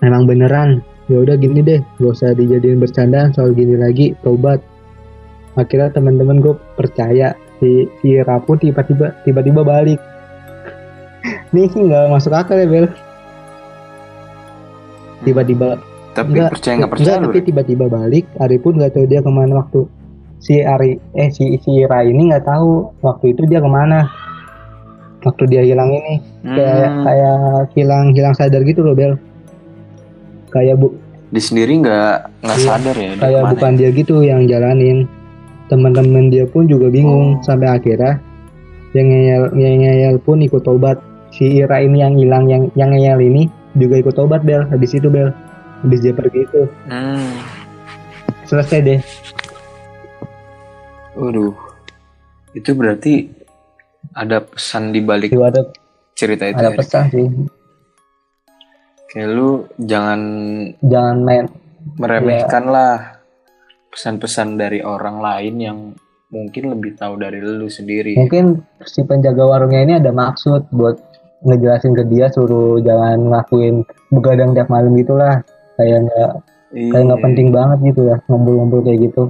Memang 0.00 0.24
beneran. 0.24 0.80
Ya 1.10 1.18
udah 1.20 1.36
gini 1.36 1.60
deh 1.60 1.82
gak 1.98 2.14
usah 2.14 2.32
dijadiin 2.38 2.78
bercandaan 2.78 3.34
soal 3.34 3.52
gini 3.52 3.76
lagi 3.76 4.16
tobat. 4.24 4.62
Akhirnya 5.58 5.90
teman-teman 5.90 6.38
gue 6.38 6.54
percaya 6.78 7.34
si 7.58 7.90
si 8.00 8.16
Rapu 8.22 8.56
tiba-tiba 8.56 9.12
tiba-tiba 9.26 9.60
balik. 9.66 10.00
Ini 11.52 11.66
sih 11.68 11.82
nggak 11.84 12.14
masuk 12.14 12.32
akal 12.32 12.56
ya 12.56 12.66
Bel. 12.70 12.86
Tiba-tiba. 15.26 15.76
Tapi 16.10 16.32
Enggak, 16.32 16.50
percaya 16.56 16.74
nggak 16.74 16.92
percaya 16.94 17.16
enggak, 17.20 17.30
tapi 17.30 17.40
tiba-tiba 17.46 17.86
balik 17.86 18.24
Ari 18.42 18.58
pun 18.58 18.74
nggak 18.74 18.98
tahu 18.98 19.06
dia 19.06 19.22
ke 19.22 19.30
mana 19.30 19.62
waktu 19.62 19.86
si 20.40 20.58
Ari 20.58 20.96
eh 21.14 21.28
si 21.28 21.54
si 21.56 21.84
Ra 21.84 22.00
ini 22.02 22.26
nggak 22.26 22.42
tahu 22.42 22.96
waktu 23.00 23.32
itu 23.32 23.44
dia 23.44 23.60
ke 23.60 23.68
mana. 23.68 24.08
Waktu 25.20 25.42
dia 25.46 25.60
hilang 25.60 25.92
ini. 25.92 26.14
Kayak 26.42 26.88
Hmm, 26.88 27.04
kayak 27.04 27.36
hilang 27.76 28.04
hilang 28.10 28.32
sadar 28.32 28.64
gitu 28.64 28.80
loh 28.80 28.96
Bel. 28.96 29.20
Kayak 30.48 30.80
bu 30.80 30.96
dia 31.30 31.38
sendiri 31.38 31.78
nggak 31.78 32.42
nggak 32.42 32.58
Iya, 32.58 32.66
sadar 32.66 32.96
ya 32.96 33.10
kayak 33.14 33.42
bukan 33.54 33.72
ya? 33.72 33.78
dia 33.78 33.88
gitu 33.94 34.14
yang 34.20 34.40
jalanin. 34.44 35.06
Teman-teman 35.68 36.26
dia 36.26 36.42
pun 36.44 36.66
juga 36.66 36.90
bingung 36.90 37.38
Oh. 37.38 37.44
sampai 37.44 37.70
akhirnya 37.70 38.18
yang 38.90 39.06
ngeyel 39.06 39.42
yang 39.54 39.76
ngeyel 39.78 40.16
pun 40.18 40.40
ikut 40.40 40.64
tobat. 40.64 40.98
Si 41.30 41.46
Ira 41.46 41.78
ini 41.78 42.02
yang 42.02 42.18
hilang 42.18 42.50
yang 42.50 42.62
yang 42.74 42.90
ngeyel 42.90 43.22
ini 43.22 43.46
juga 43.76 44.00
ikut 44.00 44.16
tobat 44.16 44.42
Bel. 44.42 44.66
Habis 44.66 44.96
itu 44.96 45.06
Bel. 45.06 45.30
Habis 45.80 46.00
dia 46.00 46.10
pergi 46.10 46.42
itu. 46.42 46.62
Hmm, 46.90 47.38
selesai 48.42 48.78
deh 48.82 48.98
waduh, 51.20 51.52
itu 52.56 52.70
berarti 52.72 53.28
ada 54.16 54.40
pesan 54.40 54.90
di 54.90 55.00
balik 55.04 55.30
ada 55.36 55.68
cerita 56.16 56.48
itu. 56.48 56.56
ada 56.56 56.72
ya? 56.72 56.78
pesan 56.80 57.04
sih 57.12 57.28
Kayak 59.10 59.28
lu 59.34 59.66
jangan 59.82 60.20
jangan 60.86 61.16
main 61.26 61.44
meremehkan 61.98 62.64
lah 62.70 63.18
pesan-pesan 63.90 64.54
dari 64.54 64.86
orang 64.86 65.18
lain 65.18 65.54
yang 65.58 65.78
mungkin 66.30 66.70
lebih 66.78 66.94
tahu 66.94 67.18
dari 67.18 67.42
lu 67.42 67.66
sendiri. 67.66 68.14
mungkin 68.14 68.62
si 68.86 69.02
penjaga 69.02 69.42
warungnya 69.42 69.82
ini 69.82 69.94
ada 69.98 70.14
maksud 70.14 70.70
buat 70.70 70.94
ngejelasin 71.42 71.98
ke 71.98 72.04
dia 72.06 72.30
suruh 72.30 72.78
jangan 72.86 73.18
ngelakuin 73.18 73.82
begadang 74.14 74.54
tiap 74.54 74.70
malam 74.70 74.94
gitulah 74.94 75.42
kayak 75.74 76.06
nggak 76.06 76.30
kayak 76.70 77.02
nggak 77.10 77.18
Iya, 77.18 77.26
penting 77.26 77.48
banget 77.50 77.78
gitu 77.90 78.00
ya 78.06 78.16
ngumpul-ngumpul 78.30 78.80
kayak 78.86 79.10
gitu 79.10 79.22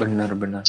Bener-bener 0.00 0.64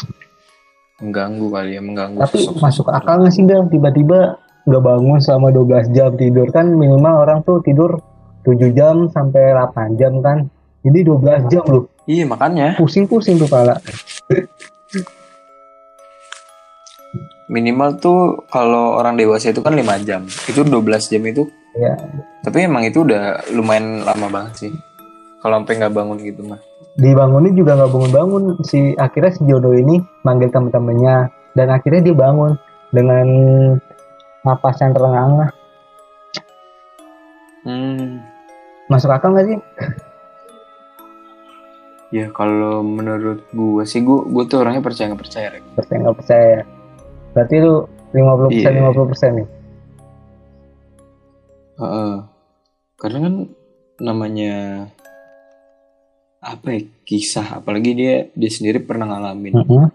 mengganggu 1.02 1.48
kali 1.50 1.72
ya 1.74 1.82
mengganggu. 1.82 2.22
tapi 2.22 2.46
sosok- 2.46 2.62
masuk 2.62 2.88
akal 2.94 3.26
nggak 3.26 3.34
sih 3.34 3.42
Bel 3.42 3.66
tiba-tiba 3.68 4.38
nggak 4.70 4.84
bangun 4.86 5.18
selama 5.18 5.50
12 5.50 5.90
jam 5.90 6.14
tidur 6.14 6.46
kan 6.54 6.70
minimal 6.70 7.26
orang 7.26 7.42
tuh 7.42 7.58
tidur 7.66 7.98
7 8.46 8.70
jam 8.70 9.10
sampai 9.10 9.50
8 9.50 9.98
jam 9.98 10.22
kan 10.22 10.46
jadi 10.86 11.00
12 11.02 11.50
jam 11.50 11.66
loh 11.66 11.90
Iya 12.06 12.30
makanya 12.30 12.78
pusing-pusing 12.78 13.42
tuh 13.42 13.50
pala 13.50 13.82
minimal 17.52 18.00
tuh 18.00 18.48
kalau 18.48 18.96
orang 18.96 19.20
dewasa 19.20 19.52
itu 19.52 19.60
kan 19.60 19.76
5 19.76 20.00
jam. 20.08 20.24
Itu 20.48 20.64
12 20.64 21.12
jam 21.12 21.20
itu. 21.28 21.44
ya 21.76 22.00
Tapi 22.42 22.64
emang 22.64 22.88
itu 22.88 23.04
udah 23.04 23.44
lumayan 23.52 24.08
lama 24.08 24.32
banget 24.32 24.54
sih. 24.56 24.72
Kalau 25.44 25.60
sampai 25.60 25.76
nggak 25.76 25.92
bangun 25.92 26.18
gitu 26.24 26.48
mah. 26.48 26.60
Dibangunin 26.96 27.54
juga 27.54 27.76
nggak 27.76 27.92
bangun-bangun 27.92 28.44
si 28.62 28.92
akhirnya 28.96 29.32
si 29.32 29.42
jodoh 29.46 29.72
ini 29.72 29.96
manggil 30.22 30.52
teman-temannya 30.52 31.28
dan 31.54 31.68
akhirnya 31.70 32.02
dia 32.02 32.16
bangun 32.16 32.60
dengan 32.90 33.28
napas 34.42 34.80
yang 34.80 34.92
terengah-engah 34.92 35.52
Hmm. 37.62 38.18
masuk 38.90 39.14
akal 39.14 39.32
nggak 39.32 39.48
sih 39.48 39.60
Ya 42.12 42.28
kalau 42.28 42.84
menurut 42.84 43.40
gue 43.56 43.84
sih 43.88 44.04
gue 44.04 44.20
gue 44.28 44.44
tuh 44.44 44.60
orangnya 44.60 44.84
percaya 44.84 45.08
nggak 45.08 45.22
percaya. 45.24 45.48
Percaya 45.80 45.98
nggak 46.04 46.18
percaya 46.20 46.60
berarti 47.32 47.54
itu 47.56 47.74
50% 48.12 48.52
Iya. 48.52 48.92
50% 48.92 49.32
nih 49.32 49.48
Heeh. 51.80 52.14
Karena 53.00 53.18
kan 53.24 53.34
namanya 54.02 54.54
apa 56.42 56.68
ya 56.74 56.82
kisah 57.06 57.62
apalagi 57.62 57.94
dia 57.94 58.16
dia 58.34 58.50
sendiri 58.50 58.82
pernah 58.82 59.06
ngalamin 59.06 59.54
Mm-mm. 59.54 59.86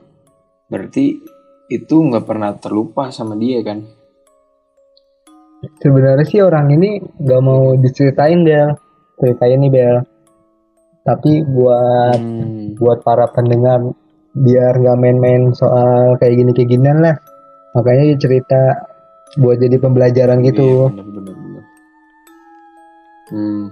berarti 0.71 1.19
itu 1.67 1.95
nggak 1.99 2.23
pernah 2.23 2.55
terlupa 2.55 3.11
sama 3.11 3.35
dia 3.35 3.59
kan 3.67 3.83
sebenarnya 5.83 6.23
sih 6.23 6.38
orang 6.38 6.71
ini 6.71 7.03
nggak 7.03 7.43
mau 7.43 7.75
diceritain 7.75 8.47
Bel 8.47 8.79
ceritain 9.19 9.59
nih 9.59 9.73
Bel 9.73 9.97
tapi 11.03 11.43
buat 11.43 12.19
Hmm. 12.19 12.75
buat 12.79 13.03
para 13.03 13.26
pendengar 13.31 13.83
biar 14.31 14.79
nggak 14.79 14.99
main-main 14.99 15.50
soal 15.50 16.15
kayak 16.19 16.35
gini 16.37 16.50
kayak 16.53 16.71
ginian 16.71 16.99
lah 17.00 17.17
makanya 17.73 18.15
dia 18.15 18.19
cerita 18.21 18.61
buat 19.35 19.59
jadi 19.59 19.76
pembelajaran 19.79 20.38
Iya, 20.41 20.47
gitu 20.50 20.69
bener, 20.95 21.07
bener, 21.11 21.35
bener. 21.35 21.65
Hmm. 23.26 23.65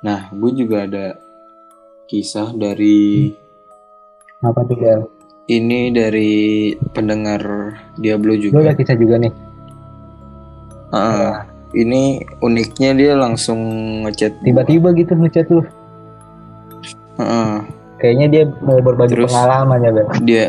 Nah, 0.00 0.20
gue 0.32 0.50
juga 0.54 0.88
ada 0.88 1.19
kisah 2.10 2.50
dari 2.50 3.30
apa 4.42 4.66
tuh 4.66 4.74
Bel 4.74 5.00
ini 5.46 5.94
dari 5.94 6.30
pendengar 6.90 7.42
Diablo 7.94 8.34
lu 8.34 8.50
juga. 8.50 8.66
ada 8.66 8.74
kisah 8.74 8.98
juga 8.98 9.22
nih 9.22 9.30
Heeh. 10.90 11.32
ini 11.78 12.18
uniknya 12.42 12.90
dia 12.98 13.12
langsung 13.14 13.62
ngechat 14.02 14.42
tiba-tiba 14.42 14.90
gitu 14.90 15.14
ngechat 15.14 15.46
lu 15.54 15.62
Heeh. 17.14 17.54
kayaknya 18.02 18.26
dia 18.26 18.42
mau 18.58 18.82
berbagi 18.82 19.14
Terus? 19.14 19.30
pengalaman 19.30 19.78
ya 19.78 19.90
Bel 19.94 20.06
dia 20.26 20.46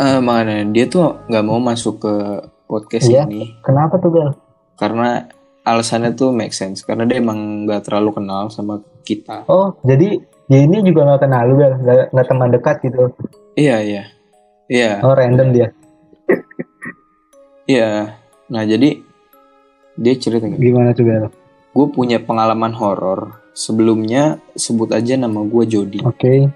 eh 0.00 0.18
makanya 0.24 0.72
dia 0.72 0.84
tuh 0.88 1.20
nggak 1.28 1.44
mau 1.44 1.60
masuk 1.60 2.00
ke 2.00 2.14
podcast 2.64 3.12
Iya. 3.12 3.28
ini 3.28 3.60
kenapa 3.60 4.00
tuh 4.00 4.08
Bel 4.08 4.30
karena 4.80 5.28
alasannya 5.68 6.16
tuh 6.16 6.32
make 6.32 6.56
sense 6.56 6.80
karena 6.80 7.04
dia 7.04 7.20
emang 7.20 7.68
nggak 7.68 7.84
terlalu 7.84 8.16
kenal 8.16 8.48
sama 8.48 8.80
kita 9.04 9.44
oh 9.52 9.76
jadi 9.84 10.31
dia 10.50 10.60
ini 10.62 10.82
juga 10.82 11.06
nggak 11.06 11.20
kenal 11.22 11.42
lu 11.46 11.54
Bel. 11.58 11.74
Nggak 11.78 11.96
nggak 12.14 12.26
teman 12.26 12.50
dekat 12.50 12.76
gitu. 12.82 13.02
Iya 13.54 13.76
iya. 13.82 14.02
Iya. 14.66 14.92
Oh 15.04 15.14
random 15.14 15.48
dia. 15.54 15.68
Iya. 17.62 18.18
Nah 18.50 18.62
jadi 18.66 18.98
dia 19.96 20.14
cerita 20.18 20.50
gini. 20.50 20.58
Gimana 20.58 20.90
tuh 20.92 21.06
Bel? 21.06 21.30
Gue 21.72 21.86
punya 21.88 22.18
pengalaman 22.18 22.74
horor. 22.74 23.38
Sebelumnya 23.52 24.40
sebut 24.56 24.90
aja 24.90 25.14
nama 25.14 25.44
gue 25.44 25.64
Jody. 25.68 26.00
Oke. 26.02 26.48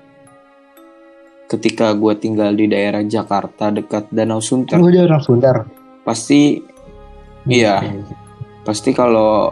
Ketika 1.46 1.94
gue 1.94 2.12
tinggal 2.18 2.56
di 2.56 2.66
daerah 2.66 3.06
Jakarta 3.06 3.70
dekat 3.70 4.10
Danau 4.10 4.42
Sunter. 4.42 4.82
Oh 4.82 4.90
dia 4.90 5.06
orang 5.06 5.22
Sundar 5.22 5.68
pasti 6.06 6.62
iya. 7.50 7.82
Oke. 7.82 8.14
pasti 8.62 8.94
kalau 8.94 9.50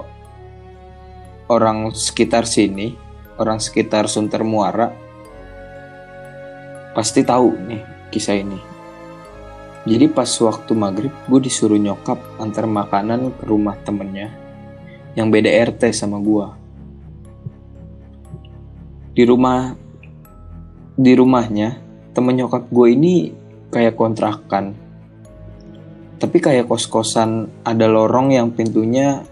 orang 1.51 1.91
sekitar 1.91 2.47
sini 2.47 2.95
orang 3.41 3.59
sekitar 3.59 4.07
Sunter 4.07 4.43
Muara 4.47 4.93
pasti 6.95 7.27
tahu 7.27 7.51
nih 7.67 7.83
kisah 8.15 8.39
ini. 8.39 8.61
Jadi 9.85 10.09
pas 10.09 10.29
waktu 10.29 10.73
maghrib 10.73 11.13
gue 11.29 11.41
disuruh 11.45 11.77
nyokap 11.77 12.17
antar 12.41 12.65
makanan 12.65 13.35
ke 13.37 13.45
rumah 13.45 13.77
temennya 13.85 14.33
yang 15.13 15.29
beda 15.29 15.51
RT 15.51 15.93
sama 15.93 16.17
gue 16.19 16.65
di 19.15 19.23
rumah 19.23 19.79
di 20.99 21.15
rumahnya 21.15 21.79
temen 22.15 22.35
nyokap 22.35 22.67
gue 22.71 22.87
ini 22.91 23.15
kayak 23.71 23.95
kontrakan. 23.95 24.75
Tapi 26.19 26.37
kayak 26.39 26.71
kos-kosan 26.71 27.51
ada 27.67 27.87
lorong 27.87 28.35
yang 28.35 28.51
pintunya 28.55 29.23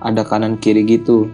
ada 0.00 0.24
kanan 0.24 0.56
kiri 0.60 0.84
gitu. 0.84 1.28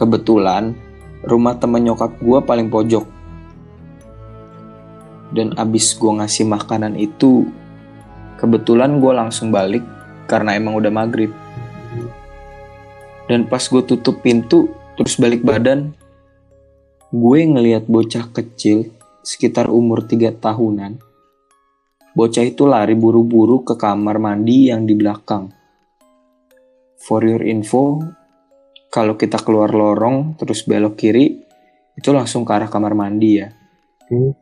Kebetulan 0.00 0.72
rumah 1.20 1.60
temen 1.60 1.84
nyokap 1.84 2.16
gua 2.24 2.40
paling 2.40 2.72
pojok. 2.72 3.04
Dan 5.36 5.52
abis 5.60 5.92
gua 6.00 6.24
ngasih 6.24 6.48
makanan 6.48 6.96
itu, 6.96 7.44
kebetulan 8.40 8.96
gua 8.96 9.20
langsung 9.20 9.52
balik 9.52 9.84
karena 10.24 10.56
emang 10.56 10.80
udah 10.80 10.88
maghrib. 10.88 11.28
Dan 13.28 13.44
pas 13.46 13.62
gue 13.62 13.78
tutup 13.86 14.26
pintu, 14.26 14.74
terus 14.98 15.14
balik 15.14 15.46
badan, 15.46 15.94
gue 17.14 17.38
ngeliat 17.46 17.86
bocah 17.86 18.26
kecil 18.34 18.90
sekitar 19.22 19.70
umur 19.70 20.02
3 20.02 20.34
tahunan 20.34 20.98
Bocah 22.10 22.42
itu 22.42 22.66
lari 22.66 22.98
buru-buru 22.98 23.62
ke 23.62 23.78
kamar 23.78 24.18
mandi 24.18 24.66
yang 24.66 24.82
di 24.82 24.98
belakang. 24.98 25.46
For 26.98 27.22
your 27.22 27.46
info, 27.46 28.02
kalau 28.90 29.14
kita 29.14 29.38
keluar 29.38 29.70
lorong 29.70 30.34
terus 30.34 30.66
belok 30.66 30.98
kiri 30.98 31.38
itu 31.94 32.10
langsung 32.10 32.42
ke 32.42 32.50
arah 32.50 32.66
kamar 32.66 32.98
mandi 32.98 33.38
ya. 33.38 33.48
Oke. 34.04 34.34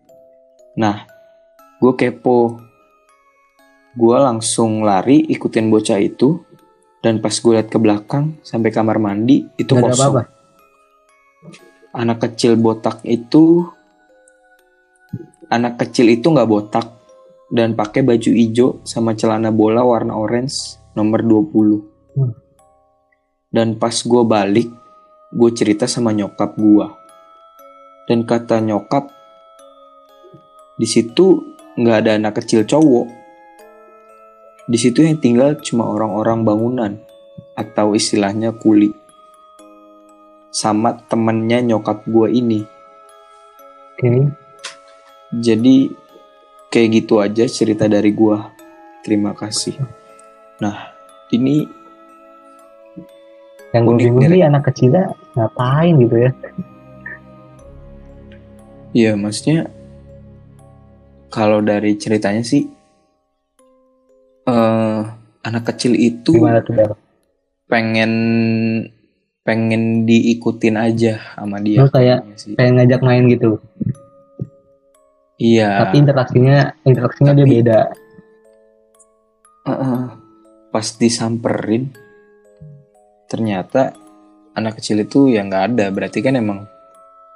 Nah, 0.81 1.05
gue 1.83 1.93
kepo. 1.99 2.57
Gue 3.99 4.17
langsung 4.17 4.87
lari 4.87 5.29
ikutin 5.29 5.69
bocah 5.69 6.01
itu. 6.01 6.41
Dan 6.99 7.23
pas 7.23 7.31
gue 7.31 7.53
liat 7.55 7.71
ke 7.71 7.79
belakang 7.79 8.43
sampai 8.43 8.75
kamar 8.75 8.99
mandi 8.99 9.47
itu 9.55 9.71
Nggak 9.71 9.85
ada 9.87 9.95
kosong. 9.95 10.07
apa-apa. 10.11 10.23
Anak 11.99 12.19
kecil 12.27 12.53
botak 12.59 13.07
itu, 13.07 13.65
anak 15.47 15.79
kecil 15.79 16.11
itu 16.11 16.27
nggak 16.27 16.51
botak 16.51 16.87
dan 17.49 17.79
pakai 17.79 18.03
baju 18.03 18.31
hijau 18.35 18.83
sama 18.85 19.15
celana 19.15 19.55
bola 19.55 19.87
warna 19.87 20.19
orange 20.19 20.79
nomor 20.99 21.23
20. 21.23 22.19
Hmm. 22.19 22.35
Dan 23.49 23.81
pas 23.81 23.97
gue 23.97 24.23
balik, 24.29 24.69
gue 25.33 25.51
cerita 25.57 25.89
sama 25.89 26.13
nyokap 26.13 26.53
gue. 26.57 26.87
Dan 28.05 28.29
kata 28.29 28.61
nyokap, 28.61 29.09
di 30.77 30.85
situ 30.85 31.57
nggak 31.81 31.99
ada 32.05 32.13
anak 32.21 32.45
kecil 32.45 32.69
cowok. 32.69 33.07
Di 34.69 34.77
situ 34.77 35.01
yang 35.01 35.17
tinggal 35.17 35.57
cuma 35.65 35.89
orang-orang 35.89 36.45
bangunan 36.45 36.93
atau 37.57 37.97
istilahnya 37.97 38.53
kuli. 38.53 38.93
Sama 40.53 41.01
temennya 41.09 41.65
nyokap 41.65 42.05
gue 42.05 42.29
ini. 42.29 42.61
Oke. 43.97 44.29
Jadi 45.33 45.89
kayak 46.69 46.89
gitu 47.01 47.21
aja 47.25 47.49
cerita 47.49 47.89
dari 47.89 48.13
gue. 48.13 48.37
Terima 49.05 49.33
kasih. 49.33 49.81
Nah, 50.61 50.93
ini 51.33 51.65
Yang 53.77 53.83
gue 53.85 53.95
bingung 54.01 54.25
sih 54.25 54.41
anak 54.41 54.63
kecilnya 54.73 55.13
ngapain 55.37 55.95
gitu 56.01 56.17
ya. 56.17 56.31
ya 58.97 59.13
maksudnya 59.15 59.69
kalau 61.29 61.61
dari 61.61 61.93
ceritanya 62.01 62.41
sih 62.41 62.65
eh 64.49 65.01
anak 65.45 65.65
kecil 65.69 65.93
itu 65.93 66.33
Gimana 66.41 66.65
tuh 66.65 66.73
Bel? 66.73 66.93
pengen 67.69 68.13
pengen 69.45 70.05
diikutin 70.05 70.77
aja 70.77 71.21
sama 71.37 71.61
dia. 71.61 71.81
Lu 71.85 71.89
kayak 71.89 72.25
sih. 72.37 72.53
Pengen 72.57 72.81
ngajak 72.81 73.01
main 73.01 73.25
gitu. 73.29 73.61
Iya. 75.37 75.85
Tapi 75.89 76.05
interaksinya 76.05 76.73
interaksinya 76.85 77.33
dia 77.37 77.45
Tapi- 77.45 77.55
beda. 77.61 77.81
Heeh. 79.69 80.01
pas 80.69 80.85
disamperin 81.01 81.89
ternyata 83.29 83.93
anak 84.57 84.81
kecil 84.81 85.05
itu 85.05 85.29
ya 85.31 85.45
nggak 85.45 85.65
ada 85.75 85.85
berarti 85.93 86.19
kan 86.19 86.35
emang 86.35 86.65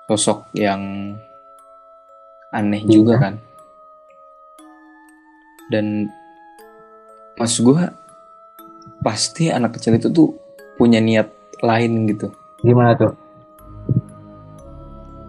sosok 0.08 0.50
yang 0.56 1.14
aneh 2.50 2.82
Iya. 2.82 2.90
juga 2.90 3.14
kan 3.20 3.34
dan 5.70 6.08
mas 7.36 7.56
gua 7.60 7.92
pasti 9.00 9.48
anak 9.48 9.78
kecil 9.78 9.96
itu 9.96 10.08
tuh 10.08 10.36
punya 10.76 10.98
niat 10.98 11.30
lain 11.62 12.08
gitu 12.10 12.28
Gimana 12.62 12.94
tuh? 12.94 13.12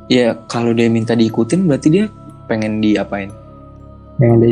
ya 0.08 0.36
kalau 0.46 0.76
dia 0.76 0.92
minta 0.92 1.16
diikutin 1.16 1.66
berarti 1.66 1.88
dia 1.90 2.06
pengen 2.46 2.84
diapain 2.84 3.32
Pengen 4.20 4.38
di, 4.44 4.50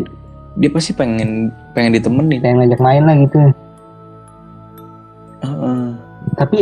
dia 0.58 0.69
pasti 0.74 0.91
pengen 0.95 1.54
pengen 1.76 1.93
ditemenin 1.93 2.39
pengen 2.41 2.58
ngajak 2.65 2.82
main 2.82 3.04
lah 3.06 3.15
gitu. 3.19 3.38
Tapi 6.41 6.60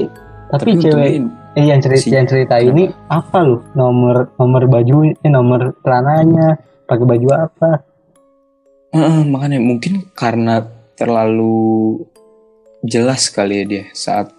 tapi, 0.49 0.69
tapi 0.75 0.81
cewek 0.81 1.09
eh 1.55 1.65
yang 1.65 1.79
cerita 1.79 2.03
si- 2.03 2.11
yang 2.11 2.25
cerita 2.25 2.55
ini 2.57 2.89
apa 3.07 3.39
lu? 3.41 3.63
Nomor 3.73 4.33
nomor 4.35 4.65
baju 4.65 4.95
eh 5.07 5.31
nomor 5.31 5.77
celananya, 5.79 6.57
pakai 6.83 7.05
baju 7.05 7.27
apa? 7.31 7.71
Heeh, 8.89 9.21
makanya 9.23 9.61
mungkin 9.61 10.09
karena 10.11 10.65
terlalu 10.93 12.01
jelas 12.81 13.29
kali 13.29 13.61
ya 13.61 13.65
dia 13.65 13.83
saat 13.93 14.33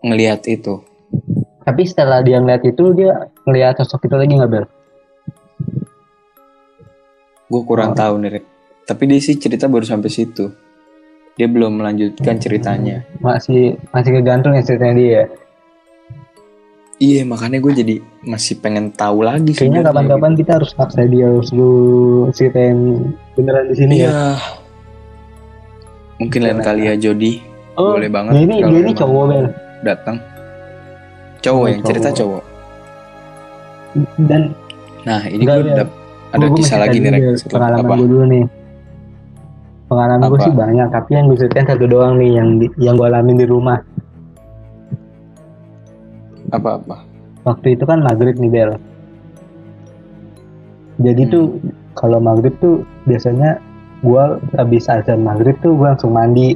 ngelihat 0.00 0.46
itu. 0.46 0.80
Tapi 1.60 1.82
setelah 1.84 2.22
dia 2.22 2.38
ngeliat 2.38 2.62
itu 2.62 2.94
dia 2.94 3.12
ngeliat 3.44 3.76
sosok 3.76 4.06
itu 4.06 4.16
lagi 4.16 4.32
nggak 4.32 4.48
bel? 4.48 4.64
Gue 7.46 7.62
kurang 7.64 7.92
Oh. 7.92 7.98
tahu 7.98 8.14
nih. 8.16 8.42
Tapi 8.86 9.02
dia 9.06 9.18
sih 9.18 9.36
cerita 9.36 9.66
baru 9.66 9.82
sampai 9.82 10.08
situ. 10.08 10.50
Dia 11.34 11.46
belum 11.46 11.72
melanjutkan 11.74 12.36
ceritanya. 12.36 13.06
Masih 13.18 13.78
masih 13.90 14.10
kegantung 14.12 14.52
ya 14.52 14.62
ceritanya 14.62 14.94
dia. 14.94 15.10
ya? 15.10 15.24
Iya, 17.00 17.24
makanya 17.24 17.58
gue 17.58 17.72
jadi 17.72 17.94
masih 18.22 18.60
pengen 18.60 18.92
tahu 18.92 19.24
lagi. 19.24 19.56
Kayaknya 19.56 19.88
kapan-kapan 19.88 20.32
kita 20.36 20.60
harus 20.60 20.76
paksa 20.76 21.00
dia 21.02 21.26
harus 21.26 21.48
lu 21.48 21.72
ceritain 22.30 22.76
beneran 23.32 23.64
di 23.64 23.72
gitu. 23.72 23.80
sini 23.80 23.94
Iya. 23.98 24.08
ya. 24.08 24.20
Mungkin 26.18 26.40
lain 26.44 26.60
kali 26.60 26.82
ya 26.84 26.94
Jody 26.94 27.40
Oh, 27.72 27.96
boleh 27.96 28.12
banget 28.12 28.36
dia 28.36 28.44
ini 28.44 28.56
dia 28.60 28.78
ini 28.78 28.92
cowok 28.92 29.24
bel 29.26 29.46
datang. 29.80 30.16
Cowok 31.40 31.64
Oh, 31.64 31.66
yang 31.66 31.80
cerita 31.80 32.08
cowok. 32.12 32.42
dan 34.20 34.52
Nah, 35.00 35.24
ini 35.24 35.40
gue 35.40 35.72
dap- 35.72 35.96
ada 36.30 36.44
gua 36.44 36.56
kisah 36.60 36.76
lagi 36.76 37.00
nih, 37.00 37.08
Rek. 37.10 37.40
Setelah 37.40 37.72
pengalaman 37.72 37.80
apa? 37.80 37.94
gue 37.96 38.06
dulu 38.06 38.24
nih. 38.28 38.44
Pengalaman 39.90 40.30
gue 40.30 40.38
Apa? 40.38 40.46
sih 40.46 40.54
banyak, 40.54 40.88
tapi 40.94 41.10
yang 41.18 41.26
gue 41.26 41.34
ceritain 41.34 41.66
satu 41.66 41.90
doang 41.90 42.14
nih 42.14 42.38
yang 42.38 42.48
di- 42.62 42.74
yang 42.78 42.94
gue 42.94 43.10
alamin 43.10 43.42
di 43.42 43.46
rumah. 43.50 43.82
Apa-apa? 46.54 47.02
Waktu 47.42 47.74
itu 47.74 47.82
kan 47.82 47.98
maghrib 47.98 48.38
nih 48.38 48.50
Bel. 48.50 48.70
Jadi 51.00 51.22
Hmm. 51.26 51.32
tuh 51.32 51.44
kalau 51.98 52.22
maghrib 52.22 52.54
tuh 52.62 52.86
biasanya 53.02 53.58
gue 54.00 54.22
habis 54.54 54.86
azan 54.86 55.26
maghrib 55.26 55.58
tuh 55.58 55.74
gue 55.74 55.86
langsung 55.90 56.14
mandi. 56.14 56.54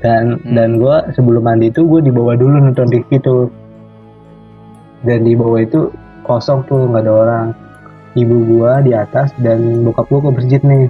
Dan 0.00 0.38
Hmm. 0.40 0.54
dan 0.54 0.70
gue 0.78 0.96
sebelum 1.12 1.44
mandi 1.44 1.68
tuh 1.68 1.84
gue 1.84 2.08
dibawa 2.08 2.38
dulu 2.38 2.56
nonton 2.56 2.88
TV 2.88 3.18
tuh. 3.18 3.52
Dan 5.02 5.28
di 5.28 5.36
bawah 5.36 5.60
itu 5.60 5.92
kosong 6.24 6.64
tuh 6.64 6.88
nggak 6.88 7.04
ada 7.04 7.12
orang. 7.12 7.46
Ibu 8.14 8.36
gue 8.48 8.72
di 8.88 8.92
atas 8.96 9.28
dan 9.36 9.84
bokap 9.84 10.08
gue 10.08 10.20
ke 10.24 10.30
masjid 10.32 10.60
nih. 10.64 10.88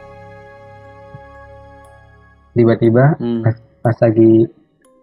Tiba-tiba 2.59 3.15
Hmm. 3.23 3.47
pas 3.79 3.95
lagi 4.03 4.51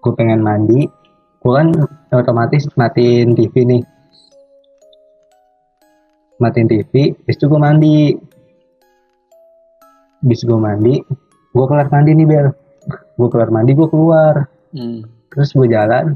gue 0.03 0.13
pengen 0.19 0.43
mandi 0.43 0.91
gue 1.39 1.51
kan 1.53 1.71
otomatis 2.11 2.67
matiin 2.75 3.31
TV 3.31 3.63
nih. 3.63 3.83
Matiin 6.35 6.67
TV 6.67 7.15
habis 7.15 7.37
itu 7.39 7.45
gue 7.47 7.61
mandi. 7.61 7.97
Habis 10.19 10.41
gue 10.43 10.59
mandi 10.59 10.95
gue 11.55 11.65
kelar 11.65 11.87
mandi 11.87 12.11
nih 12.11 12.27
Bel. 12.27 12.47
Gue 13.15 13.27
kelar 13.31 13.49
mandi 13.55 13.71
gue 13.71 13.87
keluar. 13.87 14.51
Hmm. 14.75 15.07
terus 15.31 15.55
gue 15.55 15.71
jalan 15.71 16.15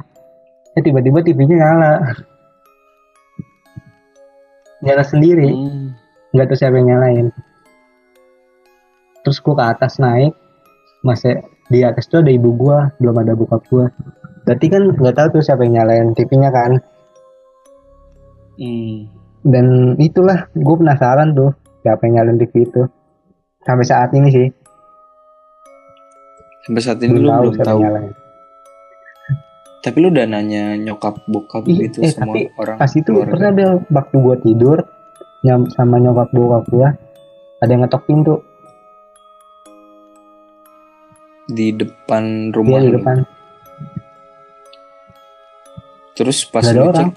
eh 0.76 0.84
tiba-tiba 0.84 1.24
TV-nya 1.24 1.56
nyala. 1.64 1.94
Nyala 4.84 5.04
sendiri. 5.08 5.48
Hmm. 5.48 5.96
nggak 6.36 6.46
tahu 6.52 6.58
siapa 6.60 6.76
yang 6.78 6.88
nyalain. 6.92 7.28
Terus 9.24 9.40
gue 9.40 9.56
ke 9.56 9.64
atas 9.64 10.04
naik 10.04 10.36
masih 11.02 11.40
di 11.68 11.82
atas 11.82 12.06
tuh 12.06 12.20
ada 12.20 12.30
ibu 12.30 12.52
gua 12.52 12.92
belum 12.98 13.16
ada 13.18 13.34
bokap 13.34 13.64
gua 13.68 13.86
berarti 14.44 14.66
kan 14.68 14.84
nggak 14.92 15.16
tahu 15.16 15.28
tuh 15.34 15.42
siapa 15.42 15.64
yang 15.64 15.80
nyalain 15.80 16.12
TV-nya 16.12 16.50
kan 16.50 16.74
Hmm. 18.56 19.08
dan 19.42 19.66
itulah 19.96 20.52
gue 20.52 20.76
penasaran 20.76 21.32
tuh 21.32 21.56
siapa 21.80 22.04
yang 22.04 22.20
nyalain 22.20 22.36
TV 22.38 22.68
itu 22.68 22.84
sampai 23.62 23.86
saat 23.86 24.12
ini 24.12 24.28
sih 24.28 24.48
Sampai 26.60 26.82
saat 26.84 27.00
ini 27.00 27.16
belum 27.16 27.24
lu 27.24 27.32
tahu 27.32 27.44
belum 27.50 27.64
tahu. 27.64 27.80
nyalain 27.80 28.12
Tapi 29.80 29.96
lu 29.96 30.12
udah 30.12 30.28
nanya 30.28 30.76
nyokap 30.76 31.24
bokap 31.26 31.64
Ih, 31.66 31.88
gitu 31.88 32.04
eh, 32.04 32.12
semua 32.12 32.36
tapi 32.36 32.52
orang. 32.54 32.76
pas 32.76 32.92
itu 32.92 33.08
keluarga. 33.08 33.32
pernah 33.32 33.52
Bel 33.56 33.72
waktu 33.88 34.16
gua 34.20 34.36
tidur 34.38 34.78
nyam 35.40 35.62
sama 35.72 35.96
nyokap 35.98 36.28
bokap 36.30 36.64
gua 36.68 36.90
ada 37.58 37.70
yang 37.70 37.88
ngetok 37.88 38.04
pintu 38.04 38.44
di 41.50 41.74
depan 41.74 42.54
rumah 42.54 42.80
di 42.80 42.90
lu. 42.94 43.02
depan. 43.02 43.18
Terus 46.14 46.46
pas 46.46 46.64
ada 46.64 46.82
orang. 46.84 47.10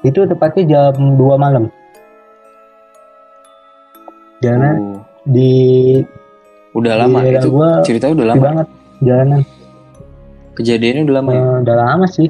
Itu 0.00 0.24
tepatnya 0.24 0.62
jam 0.66 1.18
2 1.18 1.18
malam. 1.36 1.68
Jalanan 4.38 4.74
oh, 4.78 4.98
di 5.26 5.52
udah 6.72 6.94
di 6.94 7.00
lama 7.02 7.18
itu 7.26 7.48
gua 7.50 7.82
cerita 7.82 8.06
udah 8.06 8.26
lama. 8.26 8.42
banget 8.42 8.66
jalanan. 9.02 9.40
Kejadiannya 10.54 11.02
udah 11.06 11.16
lama 11.18 11.30
ya. 11.30 11.38
Eh, 11.42 11.56
udah 11.66 11.76
lama 11.76 12.06
sih. 12.06 12.28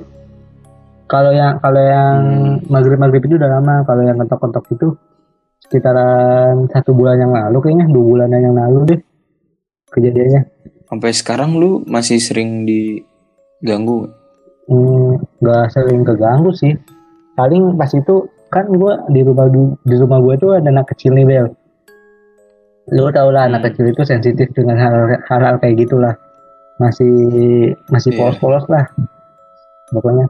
Kalau 1.08 1.32
yang 1.32 1.56
kalau 1.60 1.80
yang 1.80 2.16
Hmm. 2.20 2.56
maghrib 2.68 2.96
maghrib 3.00 3.22
itu 3.24 3.36
udah 3.36 3.50
lama. 3.60 3.84
Kalau 3.84 4.02
yang 4.04 4.16
kentok 4.16 4.40
kentok 4.40 4.64
itu 4.72 4.88
sekitaran 5.60 6.64
satu 6.72 6.96
bulan 6.96 7.20
yang 7.20 7.32
lalu 7.32 7.56
kayaknya. 7.60 7.86
Dua 7.92 8.04
bulanan 8.04 8.40
yang 8.40 8.56
lalu 8.56 8.78
deh 8.88 9.00
kejadiannya 9.88 10.42
Sampai 10.88 11.12
sekarang 11.12 11.52
lu 11.54 11.84
masih 11.84 12.16
sering 12.16 12.64
di 12.64 13.04
ganggu 13.60 14.08
nggak? 15.38 15.56
Hmm, 15.58 15.68
sering 15.68 16.00
keganggu 16.02 16.52
sih 16.52 16.76
paling 17.32 17.76
pas 17.76 17.88
itu 17.88 18.14
kan 18.48 18.68
gua 18.68 19.04
di 19.06 19.20
rumah 19.20 19.48
di 19.78 19.94
rumah 19.94 20.18
gue 20.18 20.34
tuh 20.36 20.50
ada 20.52 20.66
anak 20.66 20.90
kecil 20.90 21.12
nih 21.12 21.24
Bel 21.24 21.46
lu 22.88 23.08
tau 23.08 23.28
lah 23.28 23.46
anak 23.46 23.62
Hmm. 23.62 23.68
kecil 23.70 23.84
itu 23.86 24.02
sensitif 24.02 24.48
dengan 24.52 24.76
hal- 24.76 25.20
hal-hal 25.22 25.56
kayak 25.56 25.76
gitulah 25.78 26.16
masih 26.76 27.12
masih 27.88 28.12
Iya. 28.12 28.18
polos-polos 28.18 28.64
lah 28.66 28.84
pokoknya 29.88 30.24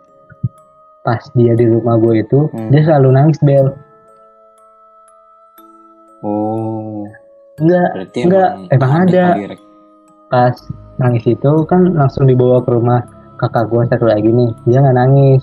pas 1.00 1.22
dia 1.32 1.54
di 1.54 1.66
rumah 1.66 1.94
gue 1.96 2.18
itu 2.18 2.50
Hmm. 2.50 2.70
dia 2.70 2.82
selalu 2.84 3.08
nangis 3.10 3.38
Bel 3.40 3.74
oh 6.20 7.06
enggak 7.58 7.88
berarti 7.92 8.18
Nggak, 8.22 8.50
emang 8.70 8.92
ada. 9.02 9.24
Pas 10.28 10.54
nangis 11.00 11.24
itu 11.24 11.52
kan 11.64 11.92
langsung 11.96 12.28
dibawa 12.28 12.60
ke 12.60 12.70
rumah 12.72 13.00
kakak 13.38 13.70
gue 13.70 13.82
satu 13.88 14.04
lagi 14.08 14.28
nih. 14.28 14.50
Dia 14.68 14.78
nggak 14.84 14.98
nangis. 14.98 15.42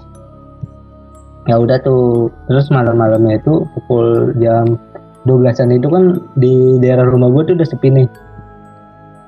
Ya 1.46 1.62
udah 1.62 1.78
tuh. 1.82 2.30
Terus 2.50 2.70
malam-malamnya 2.70 3.40
itu 3.42 3.66
pukul 3.74 4.34
jam 4.42 4.78
12-an 5.26 5.74
itu 5.74 5.88
kan 5.90 6.04
di 6.38 6.78
daerah 6.78 7.06
rumah 7.08 7.32
gue 7.34 7.42
tuh 7.50 7.56
udah 7.58 7.68
sepi 7.68 7.90
nih. 7.90 8.10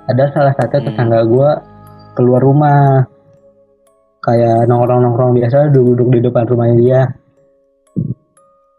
Ada 0.08 0.32
salah 0.32 0.54
satu 0.56 0.78
Hmm. 0.80 0.86
tetangga 0.88 1.20
gue 1.26 1.50
keluar 2.14 2.42
rumah. 2.44 3.06
Kayak 4.22 4.68
nongkrong-nongkrong 4.68 5.40
biasa 5.40 5.72
duduk 5.72 6.12
di 6.12 6.20
depan 6.20 6.44
rumahnya 6.46 6.76
dia. 6.78 7.02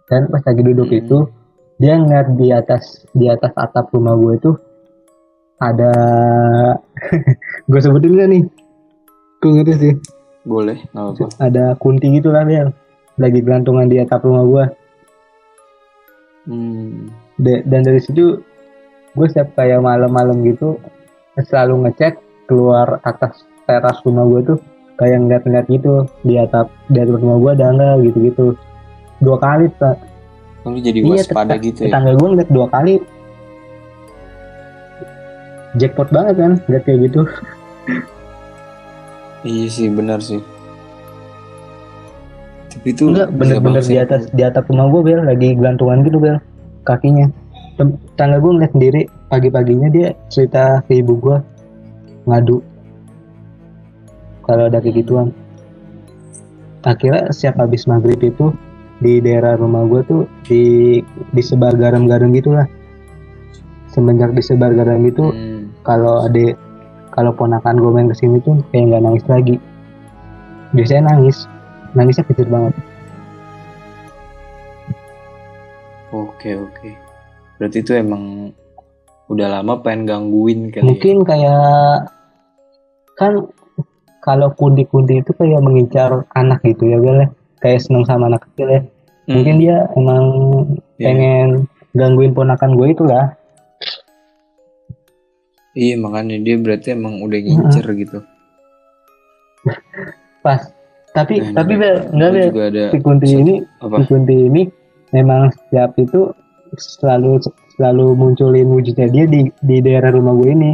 Dan 0.08 0.28
pas 0.28 0.42
lagi 0.44 0.62
duduk 0.62 0.88
Hmm. 0.88 1.00
itu 1.00 1.18
dia 1.78 1.94
ngeliat 1.94 2.34
di 2.34 2.48
atas 2.50 3.06
di 3.14 3.30
atas 3.30 3.54
atap 3.54 3.88
rumah 3.94 4.18
gue 4.18 4.32
itu 4.34 4.50
ada 5.58 5.92
gue 7.70 7.80
sebutin 7.80 8.14
gak 8.14 8.28
nih? 8.28 8.42
Gue 9.38 9.50
ngerti 9.52 9.74
sih. 9.76 9.94
Boleh 10.42 10.80
apa 10.90 11.28
ada 11.38 11.76
kunti 11.76 12.08
gitu 12.10 12.30
lah 12.30 12.42
Bel 12.42 12.72
lagi 13.18 13.42
gelantungan 13.42 13.84
di 13.84 13.98
atap 13.98 14.22
rumah 14.22 14.46
gue 14.46 14.64
hmm. 16.46 16.96
Da- 17.36 17.64
dan 17.66 17.82
dari 17.82 18.00
situ 18.00 18.40
gue 19.12 19.26
setiap 19.26 19.52
kayak 19.54 19.82
malam-malam 19.82 20.40
gitu 20.42 20.78
selalu 21.36 21.84
ngecek 21.84 22.16
keluar 22.46 23.02
atas 23.02 23.42
teras 23.66 24.00
rumah 24.02 24.24
gue 24.24 24.40
tuh 24.46 24.58
kayak 24.96 25.20
ngeliat-ngeliat 25.20 25.66
gitu 25.68 26.06
di 26.22 26.34
atap 26.34 26.72
di 26.88 26.96
atap 26.96 27.18
rumah 27.18 27.36
gue 27.36 27.50
ada 27.52 27.66
nggak 27.68 27.94
gitu-gitu. 28.08 28.46
Dua 29.18 29.36
kali 29.36 29.66
pak. 29.68 29.96
Lu 30.64 30.78
jadi 30.78 30.98
Iya, 30.98 31.22
waspada 31.22 31.54
tetap- 31.54 31.62
gitu 31.62 31.78
ya? 31.84 31.90
tetangga 31.90 32.12
gue 32.14 32.28
ngeliat 32.32 32.50
dua 32.50 32.66
kali 32.68 32.94
jackpot 35.78 36.10
banget 36.10 36.34
kan 36.36 36.52
ngeliat 36.66 36.82
kayak 36.84 36.98
gitu. 37.08 37.20
Iya 39.46 39.66
sih 39.70 39.86
benar 39.88 40.18
sih. 40.18 40.42
Tapi 42.68 42.88
itu 42.90 43.08
enggak 43.08 43.30
bener-bener 43.32 43.82
di 43.86 43.96
atas 43.96 44.26
di 44.34 44.42
atap 44.42 44.66
rumah 44.68 44.90
gue 44.90 45.02
bel. 45.06 45.20
Lagi 45.24 45.54
gelantungan 45.54 46.02
gitu 46.02 46.18
bel. 46.18 46.36
Kakinya. 46.82 47.30
Tetangga 47.78 48.42
gue 48.42 48.52
ngeliat 48.58 48.72
sendiri. 48.74 49.02
Pagi-paginya 49.30 49.88
dia 49.88 50.18
cerita 50.28 50.82
ke 50.84 50.98
ibu 50.98 51.14
gue 51.16 51.36
ngadu. 52.26 52.58
Kalau 54.42 54.66
ada 54.66 54.80
kayak 54.82 55.04
gituan 55.04 55.30
akhirnya 56.86 57.28
setiap 57.34 57.60
habis 57.60 57.84
maghrib 57.90 58.20
itu 58.22 58.54
di 58.98 59.22
daerah 59.22 59.54
rumah 59.58 59.86
gue 59.86 60.00
tuh 60.06 60.22
di 60.46 60.98
disebar 61.36 61.74
garam-garam 61.78 62.32
gitulah. 62.34 62.66
Semenjak 63.92 64.34
disebar 64.34 64.74
garam 64.74 65.02
itu 65.06 65.30
Hmm. 65.30 65.47
Kalau 65.88 66.20
adik 66.22 66.52
kalau 67.10 67.32
ponakan 67.32 67.80
gue 67.80 67.90
main 67.90 68.12
ke 68.12 68.16
sini 68.16 68.36
tuh 68.38 68.60
kayak 68.68 68.92
nggak 68.92 69.02
nangis 69.02 69.24
lagi 69.24 69.56
biasanya 70.70 71.02
nangis 71.10 71.48
nangisnya 71.96 72.28
kecil 72.28 72.46
banget 72.46 72.74
oke 76.10 76.50
oke 76.60 76.90
berarti 77.56 77.78
itu 77.80 77.92
emang 77.94 78.52
udah 79.28 79.48
lama 79.50 79.80
pengen 79.80 80.04
gangguin 80.04 80.68
kali 80.68 80.80
ya? 80.80 80.84
mungkin 80.84 81.16
kayak 81.22 82.12
kan 83.14 83.32
kalau 84.20 84.52
kundi-kundi 84.52 85.20
itu 85.20 85.32
kayak 85.32 85.60
mengincar 85.60 86.28
anak 86.32 86.60
gitu 86.62 86.84
ya 86.86 86.96
Bel 86.96 87.18
ya. 87.18 87.28
kayak 87.58 87.80
seneng 87.80 88.04
sama 88.04 88.28
anak 88.28 88.44
kecil 88.46 88.68
ya 88.70 88.82
Hmm. 89.28 89.44
mungkin 89.44 89.60
dia 89.60 89.84
emang 89.92 90.24
Iya. 90.96 91.04
pengen 91.04 91.48
gangguin 91.92 92.32
ponakan 92.32 92.80
gue 92.80 92.96
itu 92.96 93.04
lah 93.04 93.36
Iya 95.78 95.94
makanya 95.94 96.42
dia 96.42 96.58
berarti 96.58 96.90
emang 96.98 97.22
udah 97.22 97.38
ngincer 97.38 97.86
gitu. 97.94 98.18
pas. 100.42 100.74
Tapi 101.14 101.38
Nah, 101.40 101.62
tapi 101.62 101.72
Bel 101.78 101.96
enggak 102.14 102.30
Bel? 102.34 102.50
si 102.90 102.98
kunti 103.00 103.28
ini 103.32 103.54
apa? 103.80 104.02
si 104.02 104.04
kunti 104.10 104.34
ini 104.34 104.62
memang 105.14 105.50
setiap 105.54 105.94
itu 105.98 106.30
selalu 106.76 107.40
selalu 107.78 108.06
munculin 108.18 108.68
wujudnya 108.74 109.06
dia 109.08 109.24
di 109.24 109.48
di 109.62 109.76
daerah 109.78 110.10
rumah 110.10 110.34
gue 110.34 110.50
ini. 110.50 110.70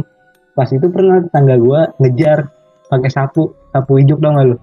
Pas 0.57 0.67
itu 0.73 0.89
pernah 0.89 1.21
tetangga 1.21 1.55
gue 1.61 1.81
ngejar 2.01 2.49
pakai 2.89 3.09
sapu 3.13 3.53
sapu 3.71 4.01
hijau 4.01 4.17
dong 4.17 4.41
lu? 4.41 4.57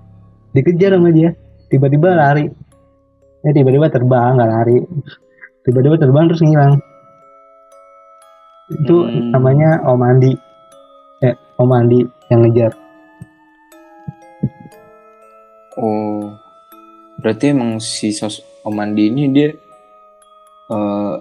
Dikejar 0.53 0.99
sama 0.99 1.15
dia. 1.15 1.33
Tiba-tiba 1.71 2.19
lari. 2.19 2.51
Ya 3.43 3.51
tiba-tiba 3.55 3.89
terbang 3.95 4.37
nggak 4.39 4.51
lari. 4.51 4.79
Tiba-tiba 5.63 5.97
terbang 6.03 6.27
terus 6.29 6.43
ngilang 6.43 6.83
itu 8.69 8.97
Hmm. 9.03 9.31
namanya 9.31 9.83
Om 9.83 10.03
Andi. 10.03 10.33
Eh 11.21 11.35
Om 11.59 11.71
Andi 11.71 12.01
yang 12.29 12.47
ngejar. 12.47 12.73
Oh, 15.73 16.37
berarti 17.17 17.51
emang 17.51 17.81
si 17.81 18.13
sos 18.13 18.45
Om 18.63 18.77
Andi 18.77 19.09
ini 19.09 19.23
dia 19.33 19.49
eh, 20.69 21.15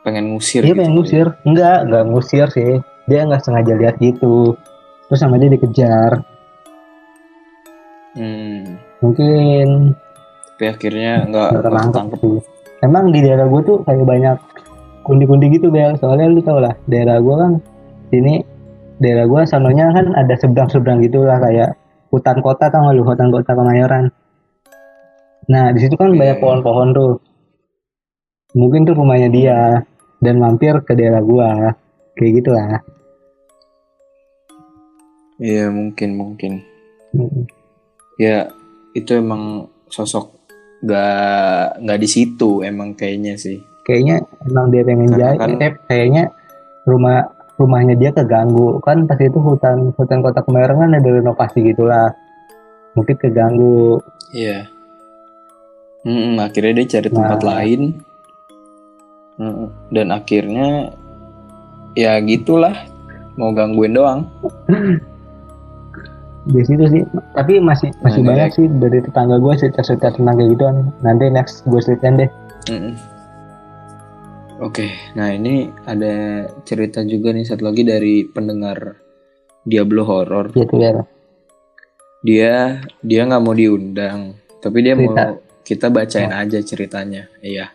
pengen 0.00 0.30
ngusir 0.32 0.62
dia 0.62 0.70
gitu. 0.70 0.78
pengen 0.78 0.94
ngusir. 0.94 1.26
Enggak 1.42 1.78
enggak 1.84 2.04
ngusir 2.06 2.46
sih. 2.50 2.72
Dia 3.06 3.26
nggak 3.26 3.42
sengaja 3.42 3.74
lihat 3.74 3.96
gitu. 3.98 4.54
Terus 5.06 5.18
sama 5.18 5.38
dia 5.38 5.50
dikejar. 5.50 6.22
Hmm, 8.16 8.80
mungkin 8.98 9.92
tapi 10.56 10.72
akhirnya 10.72 11.28
nggak 11.28 11.50
sih. 12.16 12.40
Emang 12.80 13.12
di 13.12 13.20
daerah 13.20 13.44
gue 13.44 13.60
tuh 13.60 13.84
kayak 13.84 14.06
banyak 14.08 14.38
kundi-kundi 15.06 15.54
gitu 15.54 15.70
Bel. 15.70 15.94
Soalnya 16.02 16.26
lu 16.26 16.42
tau 16.42 16.58
lah 16.58 16.74
daerah 16.90 17.22
gue 17.22 17.34
kan 17.38 17.52
sini 18.10 18.42
daerah 18.98 19.30
gue 19.30 19.40
sanonya 19.46 19.94
kan 19.94 20.10
ada 20.18 20.34
seberang-seberang 20.34 20.98
gitu 21.06 21.22
lah 21.22 21.38
kayak 21.38 21.78
hutan 22.10 22.42
kota 22.42 22.66
tau 22.66 22.90
gak 22.90 22.94
lu? 22.98 23.06
Hutan 23.06 23.30
kota 23.30 23.54
kemayoran. 23.54 24.10
Nah 25.46 25.70
di 25.70 25.78
situ 25.78 25.94
kan 25.94 26.10
Iya, 26.10 26.18
banyak 26.18 26.38
pohon-pohon 26.42 26.88
tuh. 26.90 27.12
Mungkin 28.58 28.82
tuh 28.82 28.98
rumahnya 28.98 29.30
dia 29.30 29.58
dan 30.18 30.42
mampir 30.42 30.74
ke 30.82 30.98
daerah 30.98 31.22
gua. 31.22 31.70
Kayak 32.16 32.32
gitulah 32.42 32.82
Iya 35.36 35.68
mungkin 35.68 36.16
mungkin. 36.16 36.52
Mm. 37.12 37.44
Ya 38.16 38.48
itu 38.96 39.12
emang 39.12 39.68
sosok 39.92 40.32
nggak 40.80 41.84
nggak 41.84 42.00
di 42.00 42.08
situ 42.08 42.64
emang 42.64 42.96
kayaknya 42.96 43.36
sih. 43.36 43.60
Kayaknya 43.86 44.16
emang 44.42 44.66
dia 44.68 44.82
pengen 44.82 45.10
jahit 45.12 45.38
kan- 45.38 45.56
eh, 45.56 45.72
kayaknya 45.86 46.22
rumah 46.82 47.18
rumahnya 47.54 47.94
dia 47.94 48.10
keganggu 48.10 48.78
kan 48.80 49.06
pas 49.06 49.16
itu 49.16 49.38
hutan 49.38 49.94
hutan 49.94 50.20
kota 50.20 50.42
Kemayoran 50.42 50.76
kan 50.76 50.92
ada 50.92 51.08
renovasi 51.08 51.64
gitulah 51.64 52.10
mungkin 52.92 53.16
keganggu 53.16 54.02
Iya. 54.28 54.66
Mm-mm, 56.02 56.36
akhirnya 56.36 56.72
dia 56.76 56.86
cari 56.92 57.08
tempat 57.08 57.40
Nah. 57.40 57.48
lain. 57.52 57.80
Mm-mm. 59.36 59.68
Dan 59.88 60.06
akhirnya 60.08 60.90
ya 61.94 62.18
gitulah 62.20 62.74
mau 63.34 63.50
gangguin 63.50 63.90
doang. 63.92 64.20
di 66.46 66.62
situ 66.62 66.84
sih 66.86 67.02
tapi 67.32 67.58
masih 67.58 67.90
masih 68.00 68.22
Nah, 68.22 68.28
banyak 68.28 68.48
dari- 68.48 68.54
sih 68.54 68.66
dari 68.70 68.98
tetangga 69.00 69.36
gue 69.36 69.52
cerita-cerita 69.56 70.14
tentang 70.14 70.34
kayak 70.36 70.50
gituan 70.54 70.76
nanti 71.00 71.24
next 71.26 71.66
gue 71.66 71.80
ceritain 71.80 72.14
deh 72.16 72.30
Mm-mm. 72.68 72.94
Oke, 74.56 74.88
nah 75.12 75.28
ini 75.28 75.68
ada 75.84 76.14
cerita 76.64 77.04
juga 77.04 77.28
nih 77.28 77.44
satu 77.44 77.60
lagi 77.62 77.84
dari 77.84 78.24
pendengar 78.24 78.96
Diablo 79.62 80.00
Horror. 80.02 80.56
ya 80.72 81.04
Dia 82.24 82.54
dia 82.98 83.20
nggak 83.22 83.42
mau 83.42 83.52
diundang, 83.52 84.32
tapi 84.58 84.80
dia 84.80 84.96
Cerita. 84.96 85.12
mau 85.28 85.36
kita 85.60 85.86
bacain 85.88 86.32
aja 86.32 86.58
ceritanya. 86.60 87.28
Iya. 87.38 87.68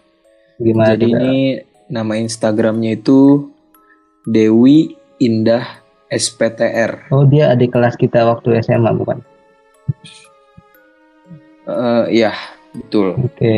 gimana 0.58 0.94
Jadi 0.94 1.06
ini 1.08 1.36
nama 1.88 2.14
Instagramnya 2.16 2.96
itu 2.96 3.50
Dewi 4.24 4.94
Indah 5.20 5.66
SPTR. 6.08 7.10
oh 7.10 7.24
dia 7.24 7.50
adik 7.50 7.72
kelas 7.72 7.94
kita 7.94 8.26
waktu 8.26 8.58
SMA 8.60 8.90
bukan 8.92 9.22
Eh, 11.62 12.06
Iya, 12.12 12.34
betul. 12.74 13.22
oke 13.22 13.54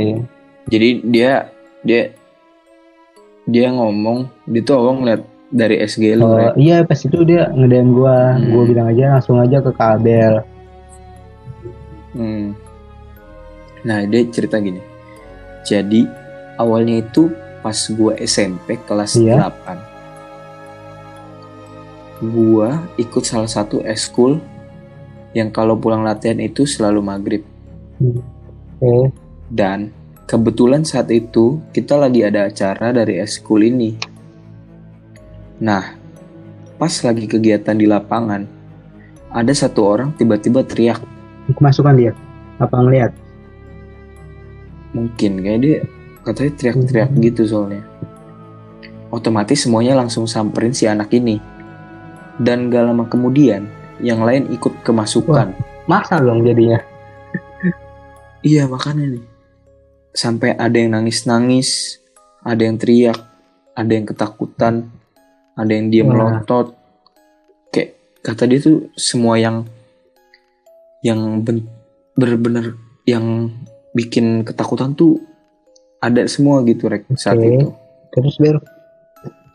Jadi 0.65 0.89
dia 1.03 1.47
dia 1.81 2.11
dia 3.43 3.67
ngomong, 3.69 4.27
dia 4.45 4.61
tuh 4.61 4.75
awal 4.75 4.93
ngeliat 4.97 5.21
dari 5.49 5.77
SG 5.79 6.15
lu, 6.15 6.25
Rek. 6.27 6.57
iya 6.57 6.81
pas 6.81 6.97
itu 6.97 7.17
dia 7.21 7.45
ngedem 7.49 7.93
gua 7.93 8.33
Hmm. 8.33 8.49
gua 8.49 8.63
bilang 8.63 8.87
aja 8.89 9.13
langsung 9.13 9.37
aja 9.37 9.59
ke 9.59 9.71
kabel 9.71 10.41
Hmm. 12.13 12.53
Nah, 13.81 14.05
dia 14.05 14.21
cerita 14.29 14.57
gini. 14.57 14.77
Jadi, 15.61 16.05
awalnya 16.55 17.01
itu 17.01 17.33
pas 17.59 17.73
gue 17.73 18.13
SMP 18.21 18.77
kelas 18.79 19.17
Iya. 19.17 19.49
8. 19.49 19.81
Gue 22.21 22.69
ikut 22.97 23.23
salah 23.23 23.49
satu 23.49 23.81
eskul 23.81 24.37
yang 25.33 25.49
kalau 25.49 25.73
pulang 25.73 26.05
latihan 26.05 26.37
itu 26.37 26.63
selalu 26.63 27.01
maghrib. 27.01 27.43
Oke. 27.97 29.09
Dan 29.49 29.89
kebetulan 30.29 30.83
saat 30.87 31.11
itu 31.11 31.59
kita 31.75 31.95
lagi 31.99 32.23
ada 32.23 32.47
acara 32.47 32.91
dari 32.95 33.19
eskul 33.19 33.63
ini. 33.63 33.95
Nah, 35.63 35.95
pas 36.79 36.93
lagi 37.03 37.25
kegiatan 37.29 37.77
di 37.77 37.87
lapangan, 37.87 38.43
ada 39.31 39.53
satu 39.53 39.81
orang 39.87 40.09
tiba-tiba 40.15 40.63
teriak 40.65 40.99
Kemasukan 41.43 41.95
dia. 41.99 42.15
Apa 42.55 42.79
ngeliat? 42.79 43.11
mungkin 44.93 45.41
kayak 45.41 45.59
dia 45.59 45.77
katanya 46.21 46.51
teriak-teriak 46.55 47.09
Hmm. 47.11 47.21
gitu 47.25 47.41
soalnya 47.49 47.81
otomatis 49.09 49.65
semuanya 49.65 49.97
langsung 49.97 50.29
samperin 50.29 50.71
si 50.71 50.85
anak 50.85 51.09
ini 51.17 51.41
dan 52.37 52.69
gak 52.69 52.85
lama 52.85 53.05
kemudian 53.09 53.67
yang 53.99 54.21
lain 54.21 54.49
ikut 54.53 54.85
kemasukan 54.85 55.53
Masa 55.83 56.15
dong 56.23 56.47
jadinya. 56.47 56.79
iya 58.39 58.63
makanya 58.69 59.17
nih 59.17 59.23
sampai 60.13 60.53
ada 60.55 60.77
yang 60.77 60.93
nangis-nangis 60.93 61.99
ada 62.45 62.61
yang 62.61 62.77
teriak 62.77 63.17
ada 63.73 63.91
yang 63.91 64.05
ketakutan 64.05 64.93
ada 65.57 65.71
yang 65.73 65.89
diam 65.89 66.13
melotot 66.13 66.77
kayak 67.73 67.97
kata 68.21 68.45
dia 68.45 68.59
tuh 68.61 68.93
semua 68.93 69.41
yang 69.41 69.65
yang 71.03 71.41
ben- 71.41 71.67
bener-bener 72.13 72.77
yang 73.03 73.51
bikin 73.91 74.45
ketakutan 74.45 74.93
tuh 74.93 75.19
ada 75.99 76.23
semua 76.29 76.61
gitu 76.63 76.87
rek 76.87 77.09
saat 77.17 77.41
itu 77.41 77.73
Terus 78.13 78.37
Bel. 78.37 78.61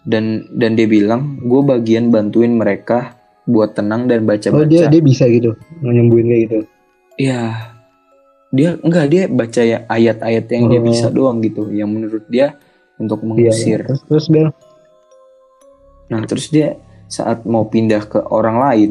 dan 0.02 0.42
dan 0.58 0.74
dia 0.74 0.90
bilang 0.90 1.38
gue 1.38 1.62
bagian 1.62 2.10
bantuin 2.10 2.50
mereka 2.50 3.14
buat 3.46 3.78
tenang 3.78 4.10
dan 4.10 4.26
baca 4.26 4.50
Oh 4.50 4.60
baca 4.60 4.68
dia 4.68 4.90
dia 4.90 5.00
bisa 5.00 5.24
gitu 5.30 5.54
nyembuhin 5.80 6.26
kayak 6.28 6.42
gitu. 6.44 6.58
Iya. 7.16 7.40
Dia 8.48 8.80
enggak 8.80 9.06
dia 9.12 9.22
baca 9.28 9.60
ya 9.60 9.84
ayat-ayat 9.84 10.44
yang 10.48 10.64
dia 10.72 10.80
Oh. 10.80 10.86
bisa 10.88 11.06
doang 11.12 11.38
gitu, 11.44 11.68
yang 11.68 11.92
menurut 11.92 12.24
dia 12.26 12.56
untuk 12.96 13.20
Iya. 13.20 13.26
mengusir. 13.28 13.80
Terus 13.84 14.02
terus 14.08 14.26
Bel. 14.32 14.48
Nah, 16.08 16.24
terus 16.24 16.48
dia 16.48 16.80
saat 17.04 17.44
mau 17.44 17.68
pindah 17.68 18.08
ke 18.08 18.20
orang 18.32 18.56
lain, 18.56 18.90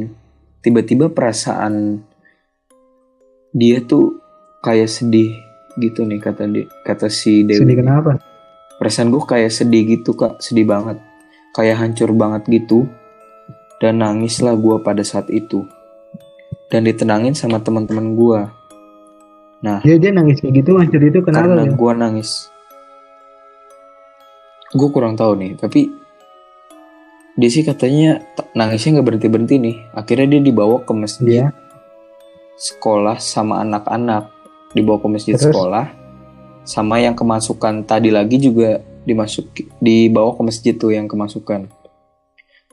tiba-tiba 0.62 1.10
perasaan 1.10 2.06
dia 3.50 3.82
tuh 3.82 4.22
kayak 4.62 4.90
sedih 4.90 5.34
gitu 5.78 6.06
nih 6.06 6.22
kata 6.22 6.46
dia, 6.46 6.66
kata 6.86 7.10
si 7.10 7.42
Dewi. 7.42 7.66
Sedih 7.66 7.78
kenapa? 7.82 8.22
Perasaan 8.78 9.10
gue 9.10 9.22
kayak 9.26 9.50
sedih 9.50 9.98
gitu 9.98 10.14
kak, 10.14 10.38
sedih 10.38 10.70
banget, 10.70 11.02
kayak 11.58 11.82
hancur 11.82 12.14
banget 12.14 12.46
gitu. 12.46 12.86
Dan 13.78 14.02
nangislah 14.02 14.58
gue 14.58 14.82
pada 14.82 15.02
saat 15.02 15.30
itu. 15.30 15.66
Dan 16.70 16.86
ditenangin 16.86 17.34
sama 17.34 17.62
teman-teman 17.62 18.14
gue. 18.14 18.40
Nah, 19.58 19.82
Dia 19.82 19.98
dia 19.98 20.12
nangis 20.12 20.38
kayak 20.38 20.54
gitu 20.56 20.78
hancur 20.78 21.02
itu 21.02 21.20
kenapa? 21.22 21.50
karena 21.50 21.66
Bel? 21.66 21.74
gue 21.74 21.94
nangis 21.94 22.30
gue 24.70 24.90
kurang 24.92 25.16
tahu 25.16 25.34
nih 25.34 25.56
tapi 25.56 25.90
dia 27.34 27.50
sih 27.50 27.62
katanya 27.62 28.20
nangisnya 28.52 29.00
nggak 29.00 29.08
berhenti 29.08 29.28
berhenti 29.28 29.56
nih 29.58 29.76
akhirnya 29.94 30.28
dia 30.30 30.42
dibawa 30.44 30.82
ke 30.82 30.92
masjid 30.92 31.42
Iya. 31.42 31.48
sekolah 32.56 33.18
sama 33.18 33.62
anak-anak 33.62 34.30
dibawa 34.74 34.98
ke 34.98 35.08
masjid 35.08 35.34
Terus? 35.34 35.48
sekolah 35.48 35.86
sama 36.62 37.00
yang 37.00 37.16
kemasukan 37.16 37.82
tadi 37.82 38.12
lagi 38.12 38.38
juga 38.38 38.78
dimasuk 39.02 39.48
dibawa 39.80 40.36
ke 40.36 40.42
masjid 40.44 40.74
tuh 40.74 40.92
yang 40.92 41.08
kemasukan 41.08 41.72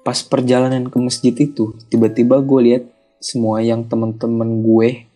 pas 0.02 0.18
perjalanan 0.20 0.84
ke 0.84 0.98
masjid 0.98 1.32
itu 1.32 1.72
tiba-tiba 1.88 2.42
gue 2.42 2.60
lihat 2.60 2.84
semua 3.22 3.62
yang 3.62 3.80
temen-temen 3.80 4.60
gue 4.60 5.06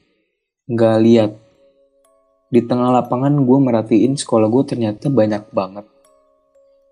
nggak 0.67 0.97
lihat 1.03 1.33
di 2.49 2.61
tengah 2.65 2.89
lapangan 3.01 3.45
gue 3.45 3.59
merhatiin 3.61 4.17
sekolah 4.17 4.49
gue 4.49 4.65
ternyata 4.65 5.13
banyak 5.13 5.45
banget 5.53 5.85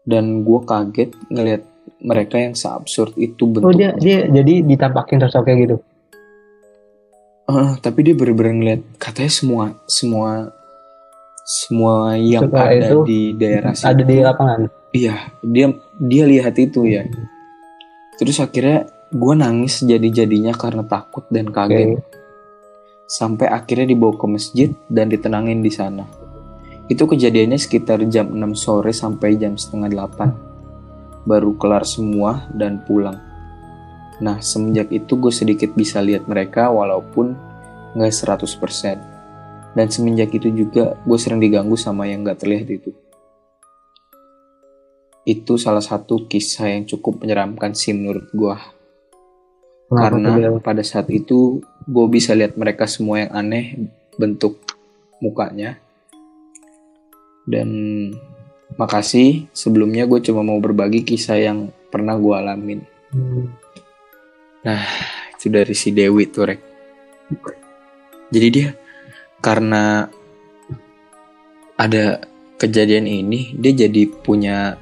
dan 0.05 0.45
gue 0.45 0.61
kaget 0.63 1.11
ngelihat 1.33 1.63
mereka 2.05 2.37
yang 2.39 2.53
seabsurd 2.53 3.17
itu 3.17 3.49
Oh 3.49 3.51
bentuknya 3.51 3.97
dia 3.97 4.29
dia 4.29 4.43
jadi 4.43 4.55
ditampakin 4.63 5.19
sosok 5.27 5.43
kayak 5.49 5.59
gitu. 5.65 5.77
Eh, 7.47 7.71
tapi 7.79 8.03
dia 8.03 8.15
bener-bener 8.19 8.55
ngeliat 8.59 8.83
katanya 8.99 9.31
semua 9.31 9.65
semua 9.87 10.51
semua 11.47 12.19
yang 12.19 12.51
Setelah 12.51 12.69
ada 12.75 12.89
itu, 12.91 12.99
di 13.07 13.21
daerah 13.39 13.71
situ 13.71 13.87
Ada 13.87 14.03
di 14.03 14.17
lapangan. 14.19 14.61
iya 14.91 15.15
dia 15.47 15.67
dia 16.03 16.25
lihat 16.27 16.59
itu 16.59 16.83
ya 16.91 17.07
terus 18.19 18.43
akhirnya 18.43 18.91
gue 19.15 19.35
nangis 19.39 19.79
jadi-jadinya 19.87 20.59
karena 20.59 20.83
takut 20.91 21.23
dan 21.31 21.47
kaget 21.55 22.03
Oke. 22.03 22.16
Sampai 23.07 23.47
akhirnya 23.47 23.95
dibawa 23.95 24.19
ke 24.19 24.27
masjid 24.27 24.71
dan 24.91 25.07
ditenangin 25.07 25.63
di 25.63 25.71
sana. 25.71 26.05
Itu 26.87 27.07
kejadiannya 27.07 27.59
sekitar 27.59 28.03
jam 28.07 28.31
6 28.31 28.55
sore 28.55 28.95
sampai 28.95 29.39
jam 29.39 29.59
setengah 29.59 29.91
8 29.91 31.27
baru 31.27 31.59
kelar 31.59 31.83
semua 31.83 32.47
dan 32.55 32.83
pulang. 32.87 33.19
Nah 34.23 34.39
semenjak 34.39 34.95
itu 34.95 35.19
gue 35.19 35.35
sedikit 35.35 35.75
bisa 35.75 35.99
lihat 35.99 36.31
mereka 36.31 36.71
walaupun 36.71 37.35
nggak 37.99 38.13
100% 38.15 39.75
dan 39.75 39.87
semenjak 39.91 40.31
itu 40.31 40.49
juga 40.55 40.95
gue 41.03 41.19
sering 41.19 41.43
diganggu 41.43 41.75
sama 41.75 42.07
yang 42.07 42.23
nggak 42.23 42.39
terlihat 42.39 42.69
itu. 42.71 42.91
Itu 45.27 45.59
salah 45.59 45.83
satu 45.83 46.31
kisah 46.31 46.71
yang 46.71 46.87
cukup 46.87 47.27
menyeramkan 47.27 47.75
sih 47.75 47.91
menurut 47.91 48.31
gue 48.31 48.57
karena 49.87 50.59
pada 50.59 50.83
saat 50.83 51.07
itu 51.15 51.63
gue 51.87 52.07
bisa 52.09 52.35
lihat 52.35 52.55
mereka 52.55 52.85
semua 52.85 53.23
yang 53.23 53.33
aneh 53.33 53.79
bentuk 54.15 54.59
mukanya 55.19 55.79
dan 57.45 57.69
makasih 58.75 59.47
sebelumnya 59.51 60.03
gue 60.05 60.19
cuma 60.21 60.43
mau 60.43 60.59
berbagi 60.59 61.07
kisah 61.07 61.39
yang 61.39 61.59
pernah 61.89 62.15
gue 62.15 62.35
alamin 62.35 62.81
Hmm. 63.07 63.47
itu 65.33 65.47
dari 65.47 65.73
si 65.73 65.89
Dewi 65.91 66.27
tuh 66.27 66.43
rek 66.45 66.61
jadi 68.29 68.47
dia 68.51 68.69
karena 69.39 70.11
ada 71.77 72.19
kejadian 72.57 73.07
ini 73.07 73.55
dia 73.55 73.73
jadi 73.79 74.11
punya 74.11 74.75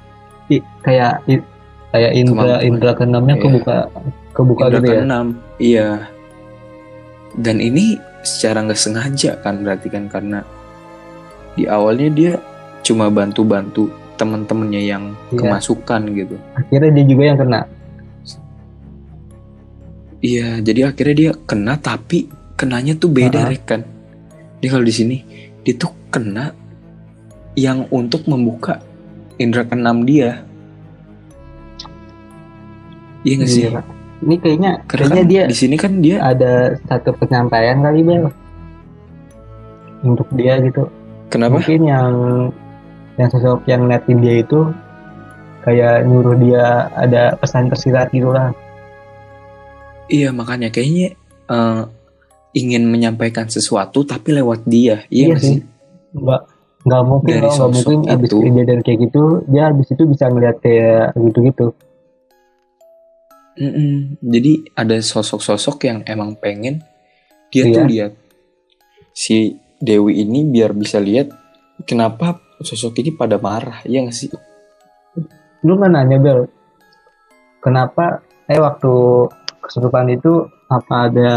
I- 0.49 0.65
kayak 0.81 1.21
i- 1.27 1.45
kayak 1.91 2.13
indra 2.17 2.33
Kemampuan. 2.33 2.65
indra 2.65 2.91
keenamnya 2.97 3.35
Iya. 3.35 3.43
kebuka 3.45 3.77
kebuka 4.33 4.63
indera 4.63 4.73
gitu 4.73 4.87
ya. 4.87 4.93
keenam 4.97 5.27
iya 5.61 5.89
dan 7.37 7.59
ini 7.59 7.97
secara 8.21 8.63
nggak 8.63 8.79
sengaja 8.79 9.37
kan 9.39 9.61
berarti 9.61 9.89
kan 9.89 10.07
karena 10.07 10.41
di 11.55 11.67
awalnya 11.67 12.09
dia 12.09 12.33
cuma 12.81 13.09
bantu-bantu 13.09 13.87
teman-temannya 14.15 14.83
yang 14.83 15.05
Iya. 15.29 15.39
kemasukan 15.39 16.01
gitu 16.13 16.37
Akhirnya 16.55 16.91
dia 16.93 17.05
juga 17.05 17.23
yang 17.25 17.39
kena. 17.39 17.61
iya 20.21 20.59
jadi 20.59 20.89
akhirnya 20.89 21.15
dia 21.15 21.33
kena 21.37 21.75
tapi 21.77 22.27
kenanya 22.55 22.95
tuh 22.95 23.11
beda 23.11 23.45
Ah. 23.45 23.51
Rek, 23.51 23.63
kan 23.65 23.81
dia 24.59 24.69
kalau 24.69 24.83
di 24.83 24.95
sini 24.95 25.17
dia 25.61 25.75
tuh 25.75 25.93
kena 26.09 26.55
yang 27.55 27.85
untuk 27.89 28.25
membuka 28.25 28.81
indera 29.37 29.63
keenam 29.63 30.03
dia 30.03 30.43
iya 33.21 33.35
nggak 33.35 33.51
sih 33.51 33.63
Iya. 33.67 33.83
Ini 34.25 34.37
kayaknya 34.41 34.73
karena 34.89 35.05
kayaknya 35.05 35.21
kan 35.21 35.29
dia 35.29 35.43
di 35.45 35.57
sini 35.57 35.77
kan 35.77 35.93
dia 36.01 36.17
ada 36.25 36.81
satu 36.89 37.13
penyampaian 37.13 37.85
kali 37.85 38.01
Bel 38.01 38.33
untuk 40.05 40.29
dia 40.33 40.57
gitu. 40.65 40.89
kenapa 41.29 41.61
Mungkin 41.61 41.81
yang 41.85 42.13
yang 43.21 43.29
sosok 43.29 43.69
yang 43.69 43.85
ngeliatin 43.85 44.19
dia 44.25 44.35
itu 44.41 44.61
kayak 45.65 46.05
nyuruh 46.09 46.37
dia 46.41 46.89
ada 46.93 47.37
pesan 47.37 47.69
tersirat 47.69 48.13
gitu 48.13 48.33
lah. 48.33 48.53
Iya 50.09 50.33
makanya 50.33 50.69
kayaknya 50.69 51.17
eh, 51.49 51.83
ingin 52.55 52.89
menyampaikan 52.89 53.49
sesuatu 53.49 54.05
tapi 54.05 54.37
lewat 54.37 54.65
dia, 54.69 55.05
iya 55.09 55.33
Iya 55.33 55.37
sih. 55.41 55.57
sih? 55.59 55.61
Nggak 56.85 57.03
mungkin 57.09 57.33
Dari 57.33 57.45
loh, 57.49 57.55
nggak 57.57 57.73
mungkin 57.73 57.99
abis 58.13 58.31
kejadian 58.31 58.81
kayak 58.85 58.99
gitu 59.09 59.23
dia 59.49 59.63
abis 59.73 59.89
itu 59.89 60.03
bisa 60.05 60.25
ngeliat 60.29 60.57
kayak 60.61 61.17
gitu-gitu. 61.17 61.73
Mm-mm. 63.55 64.19
Jadi 64.19 64.75
ada 64.75 64.99
sosok-sosok 64.99 65.77
yang 65.87 65.99
emang 66.05 66.35
pengen 66.35 66.83
dia 67.55 67.71
tuh 67.71 67.87
Iya. 67.87 67.91
lihat 67.91 68.13
si 69.15 69.55
Dewi 69.79 70.27
ini 70.27 70.43
biar 70.43 70.75
bisa 70.75 70.99
lihat 70.99 71.31
kenapa 71.87 72.43
sosok 72.59 72.99
ini 73.03 73.15
pada 73.15 73.39
marah, 73.39 73.83
iya 73.87 74.03
nggak 74.03 74.17
sih? 74.17 74.31
Lu 75.63 75.79
nggak 75.79 75.91
nanya 75.93 76.19
Bel, 76.19 76.41
kenapa 77.63 78.27
eh 78.51 78.59
waktu 78.59 78.93
kesurupan 79.63 80.13
itu 80.13 80.45
apa 80.69 81.09
ada 81.09 81.31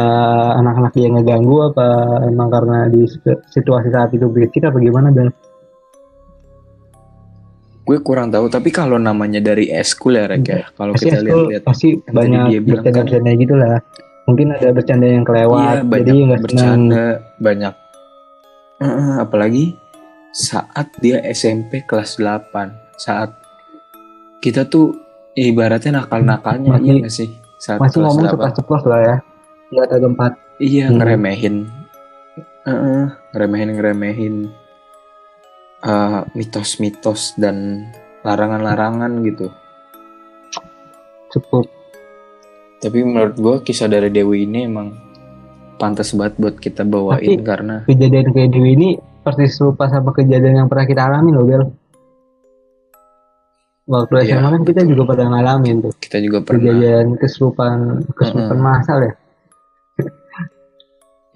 anak-anak 0.58 0.94
yang 1.00 1.16
ngeganggu 1.20 1.72
apa 1.72 1.88
emang 2.28 2.50
karena 2.50 2.78
di 2.90 3.06
situ- 3.08 3.44
situasi 3.48 3.88
saat 3.94 4.12
itu 4.12 4.26
berisik 4.28 4.68
apa 4.68 4.82
gimana 4.82 5.14
dan 5.14 5.30
gue 7.88 7.98
kurang 8.00 8.28
tahu 8.28 8.46
tapi 8.48 8.68
kalau 8.70 9.00
namanya 9.00 9.40
dari 9.40 9.72
eskul 9.72 10.14
ya 10.14 10.28
Rek 10.28 10.44
ya 10.44 10.68
kalau 10.76 10.92
pasti 10.92 11.08
kita 11.08 11.24
lihat-lihat 11.24 11.64
pasti 11.64 11.88
banyak 12.04 12.40
kan. 12.44 12.64
bercanda-bercanda 12.68 13.32
gitu 13.34 13.56
lah 13.56 13.76
mungkin 14.26 14.48
ada 14.52 14.70
bercanda 14.70 15.08
yang 15.08 15.24
kelewat 15.24 15.56
iya 15.56 15.72
jadi 15.80 15.88
banyak 15.88 16.14
nggak 16.20 16.28
senang. 16.28 16.44
bercanda 16.44 17.06
banyak. 17.40 17.74
Eh, 18.78 18.92
apalagi 19.18 19.66
saat 20.30 20.92
dia 21.00 21.24
SMP 21.26 21.82
kelas 21.82 22.20
8 22.20 22.54
saat 22.96 23.32
kita 24.38 24.68
tuh 24.68 24.94
ibaratnya 25.34 26.04
nakal-nakalnya 26.04 26.76
Masih- 26.76 26.86
iya 26.86 27.02
gak 27.02 27.14
sih? 27.16 27.30
Saat 27.58 27.80
masih 27.80 27.98
kelas 27.98 28.06
ngomong 28.06 28.26
8 28.28 28.32
ceplos-ceplos 28.36 28.84
lah 28.86 29.00
ya 29.02 29.16
nggak 29.68 29.86
ada 29.86 29.98
tempat. 29.98 30.32
Iya 30.58 30.86
Hmm. 30.86 30.96
ngeremehin. 30.98 31.56
Heeh, 32.64 33.04
ngeremehin 33.32 33.70
ngeremehin 33.74 34.36
eh, 35.80 36.22
mitos-mitos 36.32 37.36
dan 37.36 37.88
larangan-larangan 38.22 39.12
gitu 39.24 39.48
cukup 41.30 41.66
tapi 42.78 43.02
menurut 43.02 43.36
gue 43.36 43.56
kisah 43.64 43.86
dari 43.86 44.08
Dewi 44.08 44.44
ini 44.44 44.64
emang 44.64 44.94
pantas 45.76 46.14
banget 46.14 46.38
buat 46.38 46.56
kita 46.56 46.82
bawain 46.84 47.22
Tapi- 47.36 47.44
karena 47.44 47.76
kejadian 47.84 48.28
kayak 48.32 48.50
Dewi 48.50 48.72
ini 48.74 48.90
persis 49.22 49.54
serupa 49.54 49.86
sama 49.86 50.12
kejadian 50.12 50.56
yang 50.58 50.68
pernah 50.68 50.86
kita 50.86 51.02
alami 51.04 51.30
loh 51.32 51.44
Bel 51.44 51.64
waktu 53.86 54.14
Iya, 54.22 54.36
SMA 54.36 54.50
kan 54.50 54.62
kita 54.64 54.82
betul. 54.82 54.92
juga 54.94 55.04
pada 55.08 55.24
ngalamin 55.26 55.76
tuh 55.80 55.94
kita 55.98 56.18
juga 56.20 56.38
pernah 56.42 56.60
kejadian 56.60 57.06
kesurupan 57.16 57.78
kesurupan 58.12 58.50
Mm-mm. 58.54 58.68
masal 58.68 58.98
ya 59.02 59.14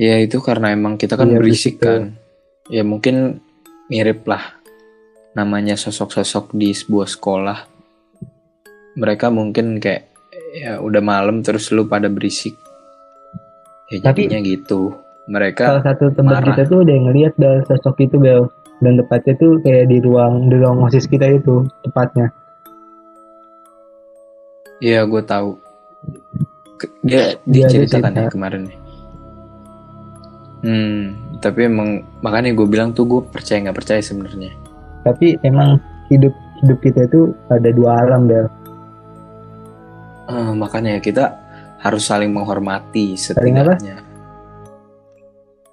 Ya 0.02 0.18
itu 0.18 0.42
karena 0.42 0.74
emang 0.74 0.98
kita 0.98 1.14
kan 1.14 1.30
Iya, 1.30 1.38
berisik 1.38 1.78
betul. 1.78 1.86
kan. 1.86 2.02
Ya 2.68 2.82
mungkin 2.82 3.38
mirip 3.92 4.24
lah 4.24 4.56
namanya 5.32 5.76
sosok-sosok 5.76 6.56
di 6.56 6.72
sebuah 6.72 7.08
sekolah. 7.08 7.60
Mereka 8.96 9.28
mungkin 9.28 9.80
kayak 9.80 10.08
ya 10.52 10.80
udah 10.80 11.00
malam 11.00 11.44
terus 11.44 11.68
lu 11.72 11.84
pada 11.86 12.08
berisik. 12.08 12.56
Ya 13.88 14.00
Tapi- 14.00 14.32
jadinya 14.32 14.40
gitu. 14.42 14.96
Mereka 15.28 15.64
salah 15.64 15.86
satu 15.86 16.12
teman 16.12 16.40
marah. 16.40 16.48
kita 16.52 16.64
tuh 16.66 16.82
yang 16.84 17.08
ngeliat 17.08 17.36
Bel 17.36 17.64
sosok 17.64 18.00
itu 18.02 18.16
Bel 18.16 18.48
dan 18.80 18.98
tepatnya 18.98 19.36
tuh 19.38 19.60
kayak 19.62 19.88
di 19.88 20.02
ruang 20.02 20.50
di 20.50 20.56
ruang 20.58 20.82
osis 20.82 21.06
kita 21.06 21.30
itu 21.30 21.68
tepatnya 21.86 22.34
ya 24.82 25.06
gue 25.06 25.22
tahu. 25.22 25.56
Dia 27.06 27.38
dia 27.46 27.70
Iya, 27.70 27.70
dia 27.70 27.86
ceritakan 27.86 28.12
cerita. 28.12 28.22
ya 28.26 28.30
kemarin 28.34 28.62
nih. 28.66 28.78
Hmm, 30.62 31.02
tapi 31.42 31.66
emang 31.66 31.90
makanya 32.22 32.54
gue 32.54 32.64
bilang 32.64 32.94
tuh 32.94 33.04
gue 33.04 33.22
percaya 33.26 33.60
nggak 33.60 33.76
percaya 33.76 34.00
sebenarnya. 34.00 34.54
tapi 35.02 35.36
emang 35.42 35.82
hidup 36.08 36.30
hidup 36.62 36.78
kita 36.80 37.10
itu 37.10 37.34
ada 37.50 37.70
dua 37.70 37.98
alam 38.00 38.30
Bel 38.30 38.46
Eh, 40.24 40.52
makanya 40.54 41.02
kita 41.02 41.36
harus 41.82 42.08
saling 42.08 42.32
menghormati 42.32 43.20
Saling 43.20 43.52
setidaknya. 43.52 44.00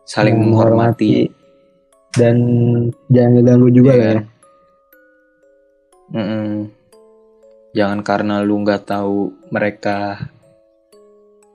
Saling 0.03 0.35
Yang 0.35 0.43
menghormati. 0.43 1.11
dan 2.11 2.37
jangan 3.07 3.31
ngeganggu 3.39 3.69
juga 3.71 3.91
Iya 3.93 3.95
lah 3.95 4.03
ya 4.03 4.11
kan? 4.11 4.25
Mm-mm. 6.11 6.49
Jangan 7.71 8.01
karena 8.01 8.35
lu 8.41 8.59
nggak 8.59 8.83
tahu 8.83 9.31
mereka 9.53 10.27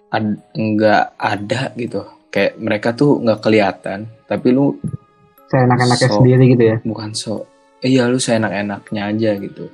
ad- 0.07 0.45
nggak 0.53 1.03
ada 1.17 1.61
gitu. 1.75 2.05
Kayak 2.33 2.57
mereka 2.57 2.89
tuh 2.97 3.21
nggak 3.21 3.39
kelihatan, 3.45 4.09
tapi 4.25 4.49
lu 4.49 4.73
saya 5.45 5.69
anak-anaknya 5.69 6.09
So- 6.09 6.17
sendiri 6.17 6.43
gitu 6.57 6.63
ya 6.65 6.77
bukan 6.81 7.09
so. 7.13 7.45
Iya 7.83 8.09
lu 8.09 8.17
seenak-enaknya 8.17 9.01
aja 9.11 9.31
gitu. 9.37 9.69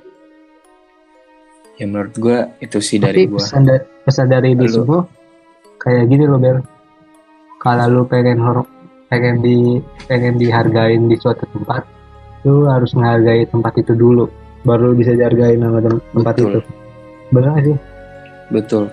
Ya 1.80 1.88
menurut 1.88 2.12
gua 2.20 2.52
itu 2.60 2.76
sih 2.84 3.00
dari 3.00 3.24
tapi 3.24 3.32
gua. 3.32 3.40
pesan, 3.40 3.62
da- 3.64 3.86
pesan 4.04 4.26
dari 4.28 4.52
di 4.52 4.66
kayak 5.80 6.04
gini 6.12 6.24
loh 6.28 6.36
Bel 6.36 6.60
kalau 7.56 7.86
lu 7.88 8.02
pengen 8.04 8.36
hor 8.36 8.68
pengen 9.08 9.40
di 9.40 9.80
pengen 10.04 10.36
dihargain 10.36 11.08
di 11.08 11.16
suatu 11.16 11.48
tempat 11.48 11.88
lu 12.44 12.68
harus 12.68 12.92
menghargai 12.92 13.48
tempat 13.48 13.80
itu 13.80 13.96
dulu 13.96 14.28
baru 14.60 14.92
bisa 14.92 15.16
dihargain 15.16 15.56
sama 15.56 15.80
tem- 15.80 16.04
tempat 16.12 16.34
Betul. 16.36 16.50
itu 16.52 16.60
benar 17.32 17.56
sih 17.64 17.76
Betul, 18.50 18.84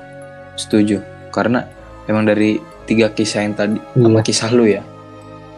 setuju. 0.54 1.02
Karena 1.34 1.66
emang 2.06 2.24
dari 2.24 2.62
tiga 2.88 3.12
kisah 3.12 3.44
yang 3.44 3.54
tadi, 3.54 3.78
iya. 3.78 4.04
sama 4.08 4.20
kisah 4.24 4.50
lu 4.56 4.66
ya, 4.66 4.82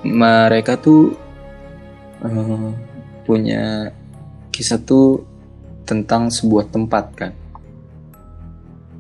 mereka 0.02 0.76
tuh 0.76 1.13
eh, 2.26 2.70
punya 3.24 3.94
kisah 4.50 4.82
tuh 4.82 5.22
tentang 5.86 6.34
sebuah 6.34 6.68
tempat 6.74 7.06
kan, 7.13 7.32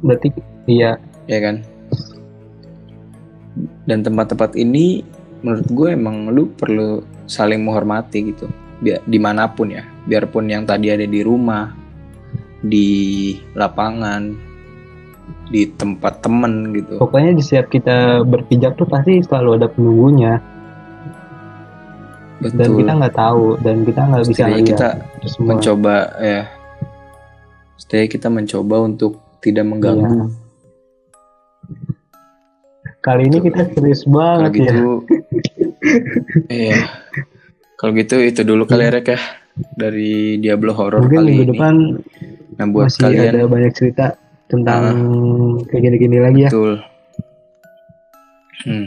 berarti 0.05 0.29
iya. 0.69 1.01
Ya 1.29 1.37
kan? 1.45 1.61
Dan 3.85 4.01
tempat-tempat 4.01 4.57
ini 4.57 5.05
menurut 5.45 5.69
gue 5.69 5.89
emang 5.93 6.33
lu 6.33 6.49
perlu 6.57 7.05
saling 7.29 7.61
menghormati 7.61 8.33
gitu, 8.33 8.49
biar 8.81 9.05
di 9.05 9.21
mana 9.21 9.45
pun 9.45 9.69
ya, 9.69 9.85
biarpun 10.09 10.49
yang 10.49 10.65
tadi 10.65 10.89
ada 10.89 11.05
di 11.05 11.21
rumah, 11.21 11.69
di 12.65 13.37
lapangan, 13.53 14.33
di 15.49 15.65
tempat 15.65 16.21
temen 16.21 16.73
gitu. 16.77 17.01
pokoknya 17.01 17.33
di 17.33 17.41
setiap 17.41 17.73
kita 17.73 18.21
berpijak 18.21 18.77
tuh 18.77 18.85
pasti 18.85 19.21
selalu 19.25 19.49
ada 19.57 19.67
penunggunya. 19.69 20.33
Dan 22.39 22.55
Betul. 22.55 22.79
kita 22.79 22.91
nggak 23.03 23.15
tahu 23.19 23.43
dan 23.59 23.75
kita 23.83 24.01
nggak 24.07 24.23
bisa 24.31 24.43
ngeliat 24.47 24.69
kita 24.71 24.89
semua. 25.27 25.49
mencoba 25.51 25.95
ya. 26.23 26.41
Setidaknya 27.75 28.07
kita 28.15 28.27
mencoba 28.31 28.75
untuk 28.79 29.11
tidak 29.43 29.65
mengganggu. 29.67 30.31
Kali 33.03 33.21
ini 33.27 33.37
Betul. 33.43 33.47
kita 33.51 33.61
serius 33.75 34.01
banget 34.07 34.51
ya. 34.55 34.59
gitu 34.63 34.87
iya. 36.63 36.79
Kalau 37.75 37.91
gitu 37.95 38.15
itu 38.23 38.41
dulu 38.47 38.63
kali 38.63 38.87
ya 38.87 38.91
Rek 38.91 39.07
ya 39.11 39.19
dari 39.75 40.39
Diablo 40.39 40.71
Horror 40.75 41.03
mungkin 41.07 41.19
kali 41.19 41.27
minggu 41.31 41.43
ini. 41.43 41.51
depan 41.55 41.75
nah 42.59 42.65
buat 42.67 42.91
masih 42.91 43.01
kalian 43.07 43.31
ada 43.31 43.47
banyak 43.47 43.73
cerita 43.75 44.05
tentang 44.49 44.81
Ah. 44.83 44.93
kayak 45.63 45.81
gini-gini 45.85 46.17
lagi 46.17 46.41
ya 46.43 46.49
betul 46.49 46.73
hmm. 48.65 48.85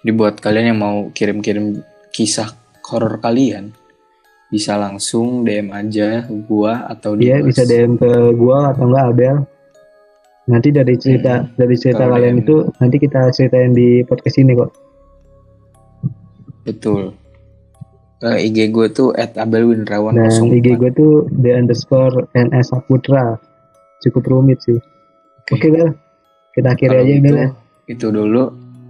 jadi 0.00 0.12
buat 0.14 0.34
kalian 0.38 0.66
yang 0.70 0.80
mau 0.80 0.96
kirim-kirim 1.10 1.82
kisah 2.10 2.54
horor 2.86 3.18
kalian 3.18 3.70
bisa 4.48 4.74
langsung 4.74 5.46
DM 5.46 5.70
aja 5.70 6.26
gua 6.26 6.88
atau 6.88 7.14
Iya 7.14 7.38
Dimas. 7.38 7.46
bisa 7.46 7.62
DM 7.64 7.94
ke 7.94 8.10
gua 8.34 8.74
atau 8.74 8.82
enggak 8.84 9.06
Abel. 9.06 9.36
Nanti 10.50 10.74
dari 10.74 10.98
cerita 10.98 11.46
dari 11.54 11.78
cerita 11.78 12.02
Hmm. 12.02 12.10
Kalau 12.10 12.14
kalian 12.18 12.34
DM. 12.34 12.42
itu 12.42 12.56
nanti 12.76 12.96
kita 12.98 13.20
ceritain 13.30 13.70
di 13.70 14.02
podcast 14.02 14.36
ini 14.36 14.58
kok. 14.58 14.70
betul 16.60 17.14
Eh, 18.20 18.36
IG 18.44 18.68
gue 18.68 18.90
tuh 18.90 19.16
at 19.16 19.32
abelwinrawan 19.32 20.12
Dan 20.12 20.28
04. 20.28 20.52
IG 20.52 20.66
gue 20.76 20.90
tuh 20.92 21.12
the 21.32 21.56
underscore 21.56 22.28
ns 22.34 22.68
saputra. 22.68 23.40
Cukup 24.04 24.28
rumit 24.28 24.60
sih. 24.60 24.76
Oke. 25.50 25.66
Oke 25.66 25.66
Bel, 25.74 25.90
kita 26.54 26.68
akhiri 26.74 26.94
Kalau 26.94 27.02
aja 27.02 27.12
gitu, 27.12 27.24
Bel 27.26 27.36
ya. 27.36 27.48
Itu 27.90 28.06
dulu 28.14 28.42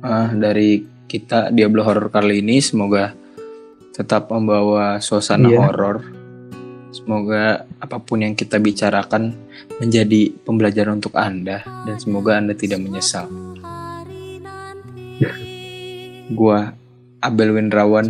ah, 0.04 0.28
dari 0.32 0.84
kita 1.08 1.50
Diablo 1.50 1.82
Horror 1.82 2.12
kali 2.12 2.44
ini. 2.44 2.60
Semoga 2.60 3.16
tetap 3.90 4.30
membawa 4.30 5.00
suasana 5.02 5.48
Iya. 5.48 5.60
horor. 5.66 6.04
Semoga 6.90 7.64
apa 7.78 8.02
pun 8.02 8.22
yang 8.22 8.34
kita 8.34 8.58
bicarakan 8.58 9.30
menjadi 9.78 10.34
pembelajaran 10.42 10.98
untuk 10.98 11.14
Anda 11.14 11.62
dan 11.86 11.96
semoga 12.02 12.36
Anda 12.36 12.52
tidak 12.58 12.82
menyesal. 12.82 13.30
Gua 16.38 16.72
Abel 17.20 17.52
Windrawan 17.52 18.08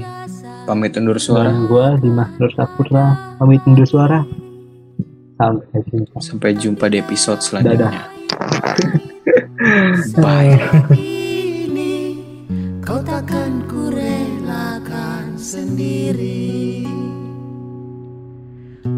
pamit 0.64 0.94
undur 0.94 1.18
suara. 1.18 1.50
Dan 1.50 1.66
gue 1.66 1.86
Dimas 1.98 2.30
Nur 2.38 2.52
Saputra 2.54 3.34
pamit 3.42 3.58
undur 3.66 3.82
suara. 3.88 4.22
Sampai 5.34 5.80
jumpa. 5.88 6.16
Sampai 6.20 6.50
jumpa 6.54 6.86
di 6.86 6.96
episode 7.02 7.40
selanjutnya. 7.42 8.19
Bye. 10.20 10.60
ini 10.92 12.20
kau 12.84 13.00
takkan 13.00 13.64
ku 13.64 13.88
relakan 13.88 15.32
sendiri 15.40 16.84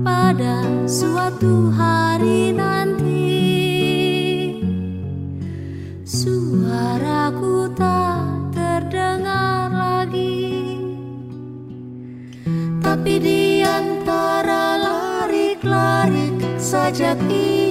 pada 0.03 0.67
suatu 0.91 1.71
hari 1.71 2.51
nanti 2.51 3.39
suaraku 6.03 7.71
tak 7.79 8.51
terdengar 8.51 9.71
lagi 9.71 10.75
tapi 12.83 13.15
di 13.23 13.63
antara 13.63 14.75
larik-larik 14.75 16.35
sajak 16.59 17.15
ini 17.31 17.62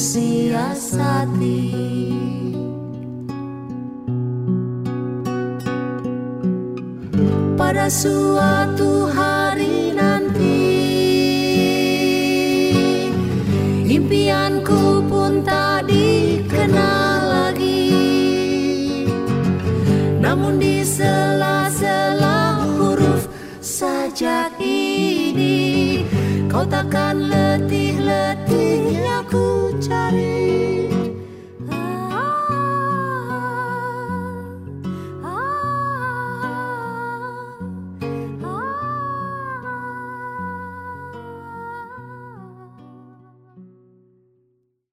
siasati. 0.00 1.60
Pada 7.60 7.92
suatu 7.92 9.12
hari 9.12 9.92
nanti 9.92 10.64
impianku 13.84 15.04
pun 15.04 15.44
tak 15.44 15.84
dikenal 15.84 17.20
lagi. 17.28 17.92
Namun 20.16 20.56
di 20.56 20.80
sela-sela 20.80 22.64
huruf 22.80 23.28
sajak 23.60 24.56
ini 24.64 26.08
kau 26.48 26.64
takkan 26.64 27.28
lebih 27.28 27.49